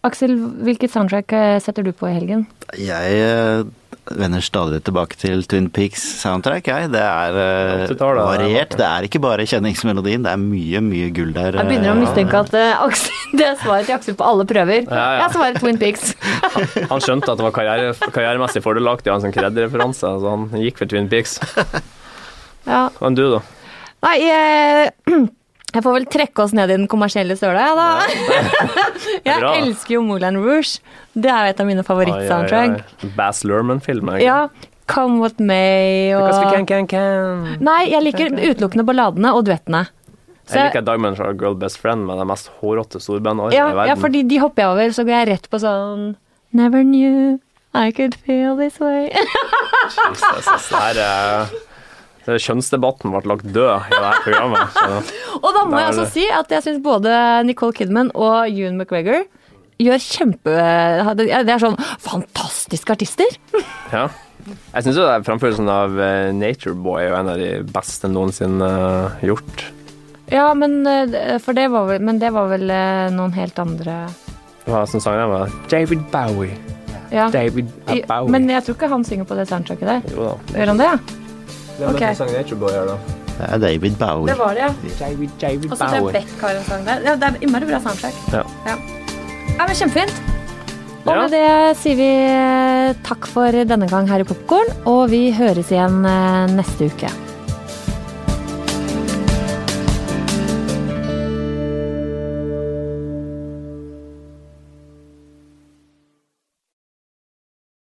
[0.00, 0.32] Aksel,
[0.64, 2.46] hvilket soundtrack eh, setter du på i helgen?
[2.80, 3.66] Jeg
[4.10, 6.88] vender stadig tilbake til Twin Peaks soundtrack, jeg.
[6.94, 7.36] Det er
[7.84, 8.72] 80-tallet, variert.
[8.80, 11.58] Det er ikke bare kjenningsmelodien, det er mye, mye gull der.
[11.60, 14.88] Jeg begynner å mistenke at Aksel, det er svaret til Aksel på alle prøver.
[14.88, 15.26] Ja, ja.
[15.26, 16.14] Jeg svarer Twin Peaks.
[16.94, 20.48] Han skjønte at det var karriere, karrieremessig fordelaktig å ha en sånn kredreferanse, så han
[20.64, 21.36] gikk for Twin Peaks.
[22.64, 22.86] Ja.
[23.02, 23.44] Men du, da?
[24.06, 24.94] Nei, jeg,
[25.70, 28.50] jeg får vel trekke oss ned i den kommersielle søla, jeg, da.
[29.30, 30.80] Jeg elsker jo Moulin Rouge.
[31.14, 32.80] Det er jo et av mine favorittsoundtrack.
[33.16, 34.18] Bass Lerman-filmer.
[34.22, 34.48] Ja.
[34.90, 37.62] Come What May og Because we can, can, can.
[37.62, 39.84] Nei, jeg liker utelukkende balladene og duettene.
[40.50, 43.76] Så Jeg liker Diamond fra Girl Best Friend med de mest hårete storbandene ja, i
[43.76, 43.92] verden.
[43.92, 46.10] ja, fordi de hopper jeg over, så går jeg rett på sånn
[46.50, 47.38] Never knew
[47.70, 49.06] I could feel this way.
[49.94, 51.69] Jesus, det her er er
[52.26, 54.74] Kjønnsdebatten ble lagt død i det her programmet.
[54.76, 55.18] Så.
[55.44, 57.12] Og da må jeg altså også si at jeg syns både
[57.48, 59.24] Nicole Kidman og Ewan McGregor
[59.80, 60.56] gjør kjempe
[61.16, 63.38] Det er sånn fantastiske artister.
[63.90, 64.08] Ja.
[64.72, 69.64] Jeg syns framførelsen av eh, Nature Boy er en av de beste noensinne eh, gjort.
[70.32, 72.64] Ja, men, eh, for det var vel, men det var vel
[73.12, 73.98] noen helt andre
[74.64, 75.28] Hva som sang den?
[75.34, 76.56] var David Bowie.
[77.12, 77.28] ja.
[77.34, 78.32] David Bowie.
[78.32, 80.14] Men jeg tror ikke han synger på det soundtracket der.
[80.14, 80.36] jo da.
[80.56, 81.19] Gjør han det?
[81.80, 82.04] Hvem okay.
[82.04, 82.96] er det som sang Nature Boy her, da?
[83.40, 84.28] Det er David Bowie.
[84.28, 84.72] Det var det, ja.
[85.00, 87.06] David, David Og så tror jeg Beck har en sang der.
[87.06, 88.20] Ja, det er innmari bra soundtrack.
[88.34, 88.42] Ja.
[88.68, 88.76] Ja,
[89.56, 90.20] ja men Kjempefint.
[91.00, 91.46] Og med det
[91.80, 96.52] sier vi eh, takk for denne gang her i Popkorn, og vi høres igjen eh,
[96.58, 97.08] neste uke.